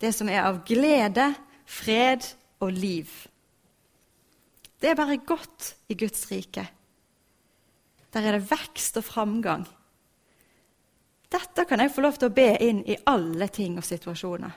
Det 0.00 0.12
som 0.16 0.28
er 0.32 0.46
av 0.46 0.62
glede, 0.66 1.26
fred 1.68 2.24
og 2.60 2.72
liv. 2.72 3.10
Det 4.80 4.90
er 4.90 4.96
bare 4.96 5.20
godt 5.20 5.74
i 5.92 5.96
Guds 6.00 6.24
rike. 6.30 6.64
Der 8.10 8.26
er 8.26 8.38
det 8.38 8.48
vekst 8.50 8.96
og 8.96 9.04
framgang. 9.06 9.66
Dette 11.30 11.64
kan 11.68 11.82
jeg 11.82 11.92
få 11.94 12.02
lov 12.02 12.16
til 12.18 12.30
å 12.30 12.34
be 12.34 12.48
inn 12.64 12.80
i 12.88 12.96
alle 13.06 13.46
ting 13.52 13.76
og 13.78 13.86
situasjoner. 13.86 14.56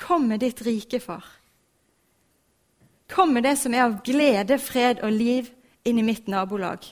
Kom 0.00 0.26
med 0.30 0.40
ditt 0.42 0.62
rike, 0.64 0.98
far. 1.02 1.26
Kom 3.12 3.34
med 3.34 3.44
det 3.44 3.58
som 3.60 3.74
er 3.74 3.84
av 3.84 4.00
glede, 4.06 4.56
fred 4.58 5.02
og 5.04 5.12
liv, 5.12 5.50
inn 5.84 5.98
i 6.00 6.06
mitt 6.06 6.30
nabolag. 6.30 6.86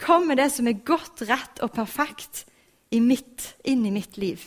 Kom 0.00 0.26
med 0.28 0.38
det 0.40 0.50
som 0.52 0.68
er 0.68 0.82
godt, 0.84 1.22
rett 1.30 1.62
og 1.64 1.72
perfekt 1.72 2.44
inn 2.90 3.08
i 3.08 3.94
mitt 3.94 4.18
liv. 4.20 4.44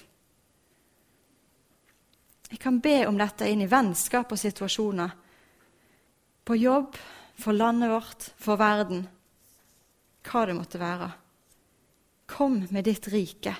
Jeg 2.53 2.59
kan 2.61 2.75
be 2.77 2.99
om 3.09 3.15
dette 3.17 3.47
inn 3.49 3.63
i 3.65 3.69
vennskap 3.69 4.29
og 4.29 4.37
situasjoner. 4.37 5.09
På 6.45 6.53
jobb, 6.53 6.99
for 7.33 7.57
landet 7.57 7.89
vårt, 7.89 8.27
for 8.37 8.61
verden. 8.61 9.07
Hva 10.21 10.43
det 10.45 10.53
måtte 10.59 10.77
være. 10.77 11.07
Kom 12.29 12.59
med 12.69 12.85
ditt 12.85 13.09
rike. 13.09 13.55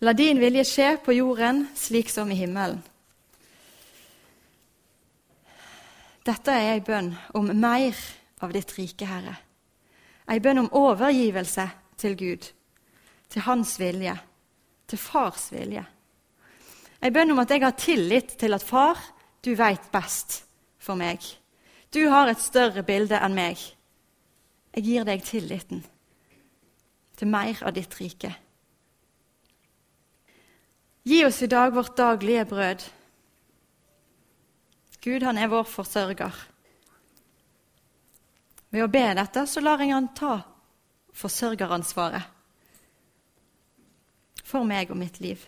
La 0.00 0.16
din 0.16 0.40
vilje 0.40 0.64
skje 0.64 0.88
på 1.04 1.18
jorden 1.18 1.66
slik 1.76 2.08
som 2.08 2.32
i 2.32 2.40
himmelen. 2.40 2.80
Dette 6.24 6.56
er 6.56 6.78
ei 6.78 6.80
bønn 6.80 7.12
om 7.36 7.52
mer 7.60 7.96
av 8.40 8.56
ditt 8.56 8.72
rike, 8.80 9.04
Herre. 9.04 9.36
Ei 10.32 10.40
bønn 10.40 10.64
om 10.64 10.72
overgivelse 10.80 11.68
til 12.00 12.16
Gud, 12.16 12.52
til 13.28 13.44
Hans 13.44 13.76
vilje, 13.80 14.16
til 14.88 15.08
Fars 15.10 15.50
vilje. 15.52 15.84
Jeg 17.00 17.14
bønner 17.16 17.32
om 17.32 17.40
at 17.40 17.50
jeg 17.50 17.64
har 17.64 17.76
tillit 17.80 18.34
til 18.40 18.54
at 18.54 18.64
far, 18.64 18.98
du 19.44 19.54
veit 19.56 19.86
best 19.92 20.42
for 20.80 20.98
meg. 21.00 21.24
Du 21.92 22.02
har 22.12 22.28
et 22.28 22.40
større 22.40 22.84
bilde 22.86 23.16
enn 23.16 23.34
meg. 23.34 23.58
Jeg 24.76 24.84
gir 24.84 25.06
deg 25.08 25.24
tilliten 25.26 25.82
til 27.16 27.28
mer 27.28 27.58
av 27.66 27.74
ditt 27.76 27.96
rike. 27.98 28.30
Gi 31.08 31.24
oss 31.24 31.40
i 31.42 31.48
dag 31.50 31.72
vårt 31.74 31.96
daglige 31.96 32.44
brød. 32.48 32.84
Gud 35.00 35.24
han 35.24 35.40
er 35.40 35.48
vår 35.48 35.64
forsørger. 35.64 36.36
Ved 38.70 38.84
å 38.84 38.92
be 38.92 39.06
dette 39.16 39.46
så 39.48 39.62
lar 39.64 39.80
jeg 39.82 39.94
han 39.96 40.12
ta 40.14 40.36
forsørgeransvaret 41.16 42.36
for 44.44 44.66
meg 44.66 44.92
og 44.92 45.00
mitt 45.00 45.18
liv. 45.22 45.40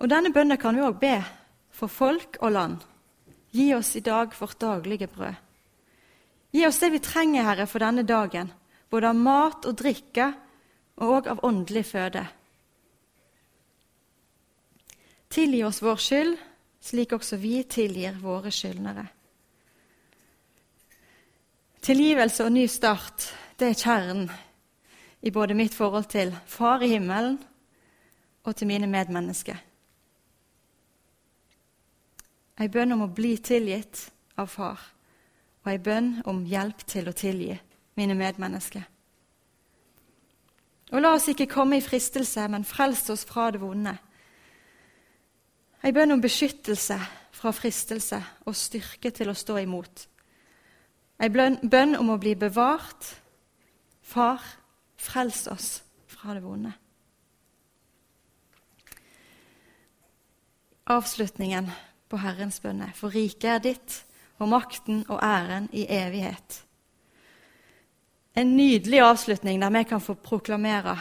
Og 0.00 0.08
Denne 0.08 0.32
bønnen 0.32 0.56
kan 0.60 0.76
vi 0.76 0.84
òg 0.84 0.96
be 1.00 1.16
for 1.76 1.92
folk 1.92 2.38
og 2.40 2.54
land. 2.56 2.78
Gi 3.52 3.72
oss 3.76 3.92
i 3.98 4.04
dag 4.04 4.32
vårt 4.38 4.60
daglige 4.60 5.10
brød. 5.12 5.34
Gi 6.50 6.66
oss 6.66 6.80
det 6.80 6.90
vi 6.94 7.02
trenger, 7.04 7.44
Herre, 7.44 7.66
for 7.66 7.82
denne 7.82 8.02
dagen, 8.02 8.50
både 8.90 9.10
av 9.10 9.18
mat 9.18 9.66
og 9.68 9.76
drikke 9.78 10.32
og 11.04 11.28
av 11.30 11.44
åndelig 11.46 11.84
føde. 11.92 12.24
Tilgi 15.30 15.62
oss 15.62 15.82
vår 15.82 16.00
skyld, 16.02 16.36
slik 16.80 17.12
også 17.14 17.38
vi 17.38 17.60
tilgir 17.70 18.16
våre 18.18 18.50
skyldnere. 18.50 19.06
Tilgivelse 21.80 22.44
og 22.44 22.52
ny 22.52 22.66
start, 22.68 23.30
det 23.60 23.70
er 23.70 23.78
kjernen 23.78 24.26
i 25.22 25.30
både 25.30 25.54
mitt 25.54 25.76
forhold 25.76 26.08
til 26.10 26.34
Far 26.46 26.82
i 26.82 26.90
himmelen 26.96 27.38
og 28.44 28.56
til 28.56 28.68
mine 28.68 28.88
medmennesker. 28.90 29.69
Ei 32.60 32.68
bønn 32.68 32.92
om 32.92 33.06
å 33.06 33.12
bli 33.14 33.36
tilgitt 33.40 34.10
av 34.36 34.50
Far, 34.52 34.80
og 35.64 35.70
ei 35.72 35.78
bønn 35.80 36.18
om 36.28 36.42
hjelp 36.44 36.84
til 36.88 37.08
å 37.08 37.16
tilgi 37.16 37.54
mine 37.96 38.16
medmennesker. 38.18 38.84
Og 40.90 41.00
la 41.00 41.14
oss 41.14 41.28
ikke 41.30 41.48
komme 41.48 41.78
i 41.78 41.84
fristelse, 41.84 42.44
men 42.50 42.66
frels 42.66 43.06
oss 43.12 43.24
fra 43.24 43.48
det 43.54 43.60
vonde. 43.62 43.94
Ei 45.80 45.92
bønn 45.96 46.12
om 46.12 46.20
beskyttelse 46.20 46.98
fra 47.40 47.52
fristelse 47.56 48.18
og 48.44 48.56
styrke 48.58 49.12
til 49.14 49.30
å 49.30 49.36
stå 49.38 49.60
imot. 49.62 50.06
Ei 51.20 51.30
bønn 51.30 51.96
om 51.96 52.10
å 52.12 52.18
bli 52.20 52.34
bevart. 52.36 53.14
Far, 54.02 54.42
frels 54.98 55.46
oss 55.48 55.68
fra 56.10 56.34
det 56.34 56.42
vonde. 56.44 56.72
Avslutningen 60.90 61.70
på 62.10 62.18
Herrens 62.20 62.60
bønne. 62.60 62.90
For 62.94 63.14
riket 63.14 63.48
er 63.50 63.62
ditt, 63.64 64.02
og 64.40 64.48
makten 64.50 65.04
og 65.08 65.20
æren 65.22 65.68
i 65.72 65.86
evighet. 65.88 66.62
En 68.36 68.56
nydelig 68.56 69.00
avslutning 69.04 69.60
der 69.62 69.70
vi 69.70 69.82
kan 69.84 70.00
få 70.00 70.14
proklamere 70.14 70.96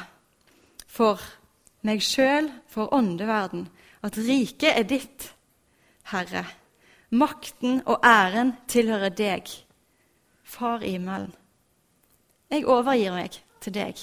for 0.88 1.22
meg 1.86 2.02
sjøl, 2.04 2.50
for 2.68 2.92
åndeverden, 2.94 3.70
at 4.04 4.18
riket 4.18 4.74
er 4.76 4.84
ditt, 4.84 5.30
Herre. 6.12 6.46
Makten 7.10 7.82
og 7.86 8.04
æren 8.06 8.54
tilhører 8.68 9.10
deg, 9.10 9.50
Far 10.44 10.82
i 10.82 10.96
himmelen. 10.96 11.30
Jeg 12.50 12.66
overgir 12.66 13.14
meg 13.14 13.36
til 13.62 13.74
deg. 13.76 14.00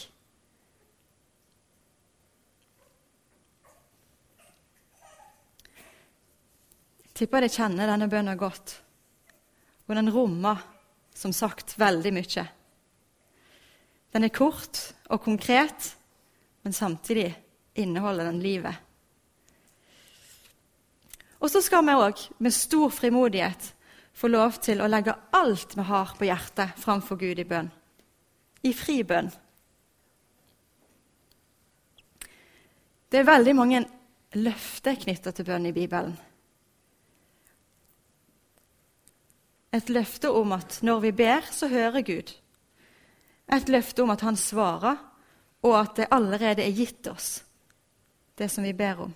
Tipper 7.17 7.47
jeg 7.47 7.55
kjenner 7.57 7.89
denne 7.89 8.11
bønnen 8.13 8.37
godt, 8.37 8.75
og 9.89 9.95
den 9.97 10.13
rommer 10.13 10.61
som 11.17 11.33
sagt 11.33 11.79
veldig 11.81 12.13
mye. 12.13 12.45
Den 14.13 14.27
er 14.27 14.35
kort 14.37 14.81
og 15.09 15.23
konkret, 15.25 15.95
men 16.65 16.77
samtidig 16.77 17.31
inneholder 17.77 18.29
den 18.29 18.43
livet. 18.45 18.75
Og 21.41 21.51
så 21.53 21.61
skal 21.65 21.85
vi 21.87 21.97
òg 21.97 22.21
med 22.43 22.53
stor 22.53 22.93
frimodighet 22.93 23.73
få 24.17 24.29
lov 24.33 24.61
til 24.65 24.81
å 24.81 24.89
legge 24.89 25.15
alt 25.37 25.77
vi 25.77 25.85
har 25.85 26.15
på 26.17 26.29
hjertet, 26.29 26.77
framfor 26.81 27.21
Gud 27.21 27.41
i 27.41 27.49
bønn. 27.49 27.69
I 28.65 28.73
fri 28.77 29.03
bønn. 29.05 29.29
Det 33.09 33.21
er 33.21 33.29
veldig 33.29 33.55
mange 33.57 33.85
løfter 34.41 34.97
knytta 35.01 35.33
til 35.33 35.47
bønn 35.49 35.69
i 35.69 35.77
Bibelen. 35.77 36.17
Et 39.75 39.89
løfte 39.89 40.31
om 40.31 40.53
at 40.53 40.79
når 40.83 41.01
vi 41.01 41.13
ber, 41.13 41.47
så 41.51 41.69
hører 41.69 42.07
Gud. 42.07 42.33
Et 43.53 43.69
løfte 43.69 44.03
om 44.03 44.11
at 44.11 44.21
Han 44.21 44.37
svarer, 44.37 44.97
og 45.63 45.81
at 45.81 45.97
det 45.97 46.09
allerede 46.11 46.63
er 46.63 46.75
gitt 46.75 47.07
oss, 47.11 47.45
det 48.39 48.51
som 48.51 48.65
vi 48.65 48.73
ber 48.73 49.01
om. 49.09 49.15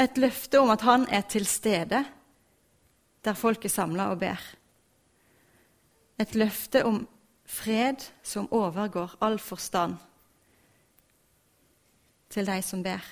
Et 0.00 0.18
løfte 0.18 0.60
om 0.60 0.70
at 0.70 0.80
han 0.80 1.06
er 1.08 1.22
til 1.28 1.46
stede 1.46 2.04
der 3.24 3.36
folk 3.36 3.64
er 3.64 3.72
samla 3.72 4.10
og 4.12 4.18
ber. 4.18 4.40
Et 6.20 6.34
løfte 6.34 6.84
om 6.84 7.02
fred 7.44 8.04
som 8.22 8.48
overgår 8.52 9.16
all 9.20 9.38
forstand 9.38 9.96
til 12.30 12.46
de 12.46 12.62
som 12.62 12.82
ber. 12.82 13.04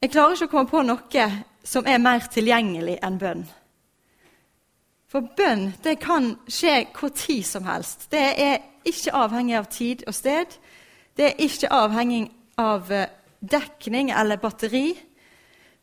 Jeg 0.00 0.10
klarer 0.14 0.36
ikke 0.36 0.46
å 0.46 0.52
komme 0.52 0.70
på 0.70 0.82
noe 0.86 1.24
som 1.68 1.86
er 1.86 2.00
mer 2.00 2.24
tilgjengelig 2.32 2.96
enn 3.04 3.18
bønn. 3.20 3.44
For 5.08 5.24
bønn 5.36 5.70
det 5.84 5.98
kan 6.00 6.34
skje 6.48 6.86
hvor 6.96 7.12
tid 7.16 7.44
som 7.48 7.68
helst. 7.68 8.08
Det 8.12 8.24
er 8.40 8.58
ikke 8.88 9.14
avhengig 9.16 9.56
av 9.58 9.68
tid 9.72 10.04
og 10.08 10.16
sted. 10.16 10.56
Det 11.16 11.30
er 11.30 11.44
ikke 11.44 11.72
avhengig 11.72 12.26
av 12.60 12.92
eh, 12.92 13.08
dekning 13.40 14.12
eller 14.12 14.40
batteri. 14.40 14.92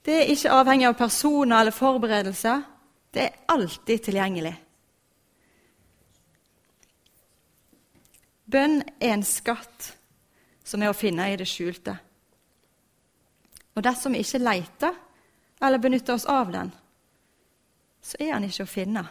Det 0.05 0.19
er 0.21 0.33
ikke 0.33 0.53
avhengig 0.53 0.89
av 0.89 0.97
personer 0.99 1.61
eller 1.61 1.73
forberedelser. 1.73 2.61
Det 3.13 3.23
er 3.23 3.37
alltid 3.49 4.05
tilgjengelig. 4.05 4.53
Bønn 8.45 8.81
er 9.01 9.15
en 9.15 9.25
skatt 9.25 9.89
som 10.65 10.81
er 10.81 10.91
å 10.91 10.97
finne 10.97 11.31
i 11.31 11.37
det 11.39 11.47
skjulte. 11.49 11.95
Og 13.75 13.83
dersom 13.83 14.13
vi 14.13 14.21
ikke 14.21 14.43
leter 14.43 15.01
eller 15.61 15.77
benytter 15.77 16.13
oss 16.13 16.25
av 16.25 16.51
den, 16.51 16.71
så 18.01 18.17
er 18.19 18.33
han 18.33 18.45
ikke 18.45 18.65
å 18.65 18.69
finne. 18.69 19.05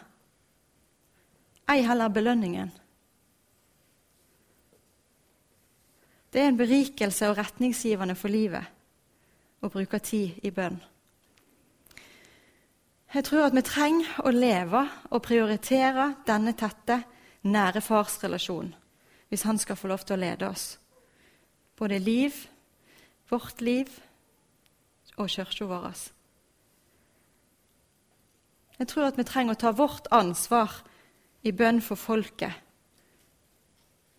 Ei 1.71 1.81
heller 1.81 2.09
belønningen. 2.13 2.71
Det 6.31 6.41
er 6.43 6.51
en 6.51 6.59
berikelse 6.59 7.29
og 7.31 7.37
retningsgivende 7.39 8.15
for 8.19 8.31
livet 8.31 9.63
å 9.63 9.71
bruke 9.71 9.99
tid 10.03 10.41
i 10.43 10.51
bønn. 10.51 10.77
Jeg 13.15 13.23
tror 13.23 13.45
at 13.47 13.55
vi 13.55 13.63
trenger 13.63 14.17
å 14.27 14.33
leve 14.35 14.81
og 15.09 15.23
prioritere 15.23 16.09
denne 16.27 16.51
tette, 16.59 16.99
nære 17.45 17.81
farsrelasjonen 17.85 18.73
hvis 19.29 19.45
han 19.47 19.57
skal 19.59 19.77
få 19.79 19.89
lov 19.89 20.03
til 20.05 20.15
å 20.15 20.21
lede 20.21 20.47
oss. 20.47 20.77
Både 21.77 21.97
liv, 21.99 22.35
vårt 23.29 23.61
liv 23.61 23.89
og 25.17 25.29
kirka 25.29 25.65
vår. 25.67 25.95
Jeg 28.79 28.87
tror 28.91 29.07
at 29.07 29.17
vi 29.17 29.23
trenger 29.23 29.55
å 29.55 29.59
ta 29.59 29.71
vårt 29.71 30.07
ansvar 30.11 30.71
i 31.45 31.53
bønn 31.55 31.81
for 31.83 31.99
folket 31.99 32.65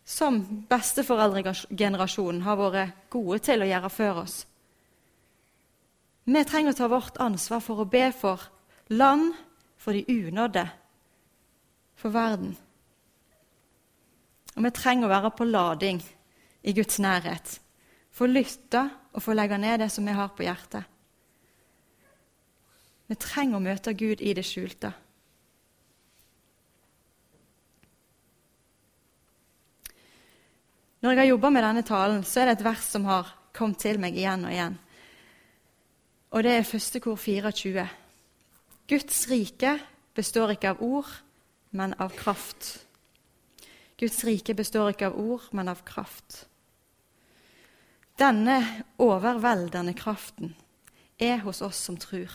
som 0.07 0.39
besteforeldregenerasjonen 0.69 2.45
har 2.45 2.59
vært 2.61 3.09
gode 3.11 3.41
til 3.43 3.63
å 3.63 3.67
gjøre 3.67 3.89
før 3.91 4.21
oss. 4.21 4.37
Vi 6.27 6.43
trenger 6.47 6.71
å 6.71 6.77
ta 6.79 6.87
vårt 6.91 7.19
ansvar 7.23 7.59
for 7.63 7.83
å 7.83 7.89
be 7.91 8.05
for 8.15 8.45
land, 8.87 9.33
for 9.75 9.95
de 9.95 10.05
unådde, 10.07 10.63
for 11.99 12.15
verden. 12.15 12.55
Og 14.55 14.63
vi 14.63 14.71
trenger 14.75 15.07
å 15.07 15.11
være 15.11 15.33
på 15.35 15.47
lading 15.47 15.99
i 16.63 16.73
Guds 16.75 17.01
nærhet, 17.03 17.59
få 18.11 18.31
lytte 18.31 18.87
og 19.11 19.23
få 19.23 19.35
legge 19.35 19.59
ned 19.59 19.83
det 19.83 19.91
som 19.91 20.07
vi 20.07 20.15
har 20.15 20.31
på 20.31 20.47
hjertet. 20.47 20.87
Vi 23.07 23.15
trenger 23.15 23.57
å 23.57 23.63
møte 23.63 23.93
Gud 23.95 24.21
i 24.21 24.33
det 24.35 24.43
skjulte. 24.45 24.91
Når 31.01 31.13
jeg 31.13 31.21
har 31.21 31.29
jobba 31.29 31.49
med 31.53 31.63
denne 31.63 31.85
talen, 31.85 32.23
så 32.25 32.41
er 32.41 32.49
det 32.49 32.57
et 32.57 32.65
vers 32.65 32.89
som 32.89 33.05
har 33.07 33.29
kommet 33.55 33.79
til 33.79 33.99
meg 34.01 34.17
igjen 34.17 34.43
og 34.47 34.51
igjen. 34.53 34.75
Og 36.35 36.43
det 36.43 36.55
er 36.57 36.67
første 36.67 36.99
kor 36.99 37.15
24. 37.21 37.85
Guds 38.89 39.21
rike 39.29 39.77
består 40.17 40.55
ikke 40.55 40.73
av 40.73 40.83
ord, 40.83 41.07
men 41.71 41.95
av 42.01 42.11
kraft. 42.17 42.73
Guds 43.97 44.19
rike 44.27 44.55
består 44.57 44.91
ikke 44.91 45.11
av 45.11 45.17
ord, 45.21 45.47
men 45.55 45.71
av 45.71 45.85
kraft. 45.87 46.43
Denne 48.17 48.57
overveldende 48.97 49.93
kraften 49.97 50.55
er 51.21 51.43
hos 51.45 51.61
oss 51.61 51.79
som 51.87 51.97
tror. 52.01 52.33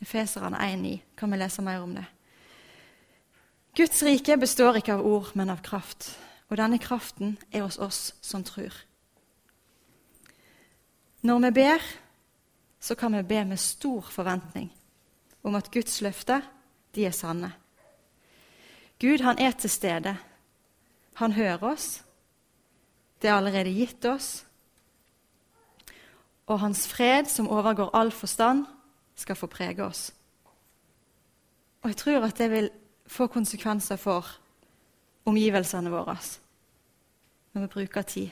Efeserne 0.00 0.56
1,9 0.56 0.98
kan 1.16 1.30
vi 1.32 1.36
lese 1.36 1.62
mer 1.62 1.82
om 1.82 1.94
det. 1.94 2.04
Guds 3.76 4.02
rike 4.02 4.36
består 4.36 4.78
ikke 4.78 4.96
av 4.96 5.06
ord, 5.06 5.30
men 5.34 5.50
av 5.50 5.62
kraft. 5.62 6.12
Og 6.48 6.56
denne 6.56 6.78
kraften 6.78 7.36
er 7.52 7.62
hos 7.62 7.78
oss 7.78 8.14
som 8.24 8.44
tror. 8.44 8.74
Når 11.22 11.38
vi 11.38 11.50
ber, 11.50 11.82
så 12.80 12.94
kan 12.94 13.16
vi 13.16 13.22
be 13.22 13.44
med 13.44 13.58
stor 13.58 14.00
forventning 14.00 14.70
om 15.42 15.54
at 15.54 15.70
Guds 15.70 16.00
løfter 16.02 16.42
de 16.94 17.06
er 17.06 17.14
sanne. 17.14 17.52
Gud 18.98 19.22
han 19.22 19.38
er 19.38 19.50
til 19.50 19.70
stede. 19.70 20.16
Han 21.14 21.32
hører 21.32 21.62
oss. 21.62 22.02
Det 23.22 23.30
er 23.30 23.34
allerede 23.34 23.74
gitt 23.74 24.04
oss. 24.04 24.44
Og 26.46 26.60
hans 26.60 26.88
fred, 26.88 27.26
som 27.26 27.48
overgår 27.48 27.90
all 27.94 28.10
forstand, 28.10 28.66
skal 29.18 29.36
få 29.36 29.48
prege 29.50 29.84
oss. 29.84 30.12
Og 31.82 31.90
jeg 31.90 31.96
tror 31.96 32.26
at 32.26 32.38
det 32.38 32.50
vil 32.50 32.70
få 33.08 33.26
konsekvenser 33.32 33.96
for 33.96 34.26
omgivelsene 35.28 35.90
våre 35.92 36.16
når 37.52 37.64
vi 37.64 37.68
bruker 37.72 38.02
tid 38.02 38.28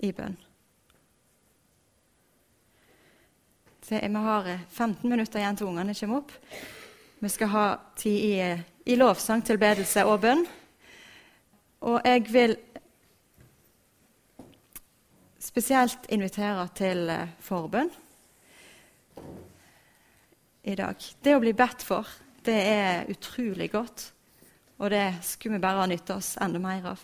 i 0.00 0.12
bønn. 0.12 0.36
vi 3.90 4.14
har 4.14 4.58
15 4.68 5.10
minutter 5.10 5.40
igjen 5.40 5.56
til 5.56 5.66
ungene 5.66 5.94
kommer 5.94 6.20
opp. 6.20 6.32
Vi 7.18 7.28
skal 7.28 7.48
ha 7.48 7.64
tid 7.96 8.18
i, 8.18 8.34
i 8.86 8.96
lovsang, 8.96 9.42
tilbedelse 9.44 10.04
og 10.06 10.20
bønn. 10.20 10.44
Og 11.80 12.00
jeg 12.04 12.26
vil 12.32 12.56
spesielt 15.40 16.06
invitere 16.08 16.68
til 16.76 17.08
eh, 17.10 17.32
forbønn 17.40 17.90
i 20.62 20.76
dag. 20.76 20.96
Det 21.22 21.34
å 21.36 21.42
bli 21.42 21.52
bedt 21.56 21.84
for, 21.84 22.08
det 22.44 22.56
er 22.56 23.10
utrolig 23.12 23.70
godt. 23.72 24.10
Og 24.80 24.90
det 24.92 25.06
skulle 25.24 25.58
vi 25.58 25.62
bare 25.62 25.82
ha 25.82 25.88
nytte 25.88 26.16
oss 26.16 26.34
enda 26.40 26.60
mer 26.62 26.92
av. 26.92 27.02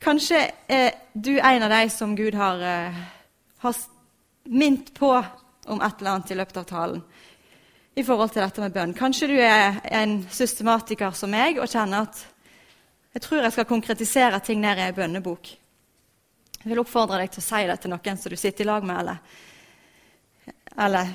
Kanskje 0.00 0.40
er 0.68 0.94
du 1.12 1.34
en 1.38 1.64
av 1.66 1.72
de 1.72 1.90
som 1.92 2.16
Gud 2.16 2.36
har, 2.36 2.60
uh, 2.60 3.00
har 3.64 3.80
minnet 4.48 4.94
på 4.96 5.12
om 5.66 5.80
et 5.80 6.00
eller 6.00 6.10
annet 6.14 6.32
i 6.32 6.38
løpet 6.40 6.60
av 6.62 6.68
talen 6.68 7.02
i 8.00 8.04
forhold 8.06 8.32
til 8.32 8.44
dette 8.44 8.62
med 8.62 8.72
bønn. 8.72 8.94
Kanskje 8.96 9.28
du 9.28 9.36
er 9.42 9.80
en 9.92 10.20
systematiker 10.32 11.12
som 11.16 11.32
meg 11.32 11.58
og 11.60 11.68
kjenner 11.68 12.06
at 12.06 12.22
jeg 13.10 13.24
tror 13.24 13.42
jeg 13.42 13.54
skal 13.56 13.68
konkretisere 13.68 14.40
ting 14.44 14.60
ned 14.62 14.78
i 14.78 14.86
ei 14.86 14.94
bønnebok. 14.96 15.50
Jeg 16.60 16.68
vil 16.70 16.80
oppfordre 16.82 17.18
deg 17.20 17.32
til 17.34 17.42
å 17.42 17.46
si 17.48 17.62
det 17.66 17.78
til 17.82 17.92
noen 17.92 18.20
som 18.20 18.30
du 18.30 18.38
sitter 18.38 18.64
i 18.64 18.68
lag 18.68 18.86
med, 18.86 19.00
eller, 19.02 19.40
eller 20.80 21.12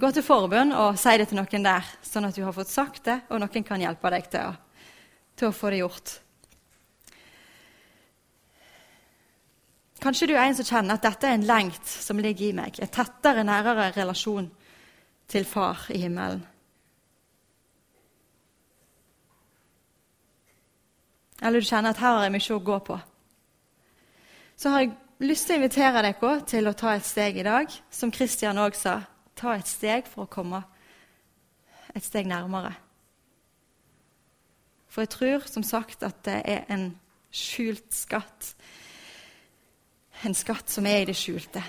gå 0.00 0.10
til 0.10 0.26
forbund 0.26 0.74
og 0.74 0.98
si 0.98 1.14
det 1.18 1.28
til 1.30 1.38
noen 1.38 1.66
der, 1.66 1.86
sånn 2.02 2.26
at 2.28 2.36
du 2.36 2.42
har 2.42 2.54
fått 2.56 2.72
sagt 2.72 3.04
det, 3.06 3.20
og 3.30 3.42
noen 3.42 3.66
kan 3.66 3.82
hjelpe 3.82 4.10
deg 4.10 4.30
til 4.32 4.50
å, 4.50 4.54
til 5.38 5.50
å 5.50 5.54
få 5.54 5.70
det 5.70 5.82
gjort. 5.82 6.14
Kanskje 10.04 10.28
du 10.28 10.34
er 10.34 10.48
en 10.48 10.56
som 10.58 10.66
kjenner 10.68 10.98
at 10.98 11.06
dette 11.06 11.28
er 11.28 11.38
en 11.38 11.46
lengt 11.48 11.86
som 11.88 12.18
ligger 12.20 12.50
i 12.50 12.56
meg, 12.56 12.80
en 12.82 12.90
tettere, 12.92 13.46
nærere 13.46 13.92
relasjon 13.94 14.50
til 15.30 15.46
Far 15.48 15.86
i 15.94 16.02
himmelen. 16.02 16.42
Eller 21.44 21.60
du 21.60 21.68
kjenner 21.68 21.92
at 21.92 22.00
her 22.00 22.18
har 22.18 22.26
jeg 22.26 22.34
mye 22.34 22.56
å 22.56 22.66
gå 22.66 22.76
på. 22.84 22.98
Så 24.56 24.70
har 24.72 24.84
jeg 24.84 24.92
lyst 25.22 25.46
til 25.46 25.56
å 25.56 25.60
invitere 25.60 26.02
dere 26.02 26.34
til 26.46 26.68
å 26.68 26.76
ta 26.78 26.94
et 26.94 27.06
steg 27.06 27.38
i 27.38 27.46
dag, 27.46 27.70
som 27.90 28.12
Kristian 28.14 28.58
òg 28.58 28.74
sa. 28.78 29.02
Ta 29.34 29.54
et 29.58 29.68
steg 29.68 30.06
for 30.06 30.24
å 30.24 30.30
komme 30.30 30.62
et 31.94 32.04
steg 32.04 32.26
nærmere. 32.26 32.74
For 34.88 35.02
jeg 35.02 35.14
tror 35.14 35.46
som 35.50 35.62
sagt 35.66 36.02
at 36.06 36.22
det 36.26 36.40
er 36.46 36.66
en 36.70 36.92
skjult 37.34 37.90
skatt 37.94 38.54
en 40.22 40.36
skatt 40.36 40.70
som 40.70 40.86
er 40.86 41.02
i 41.02 41.08
det 41.08 41.16
skjulte, 41.18 41.62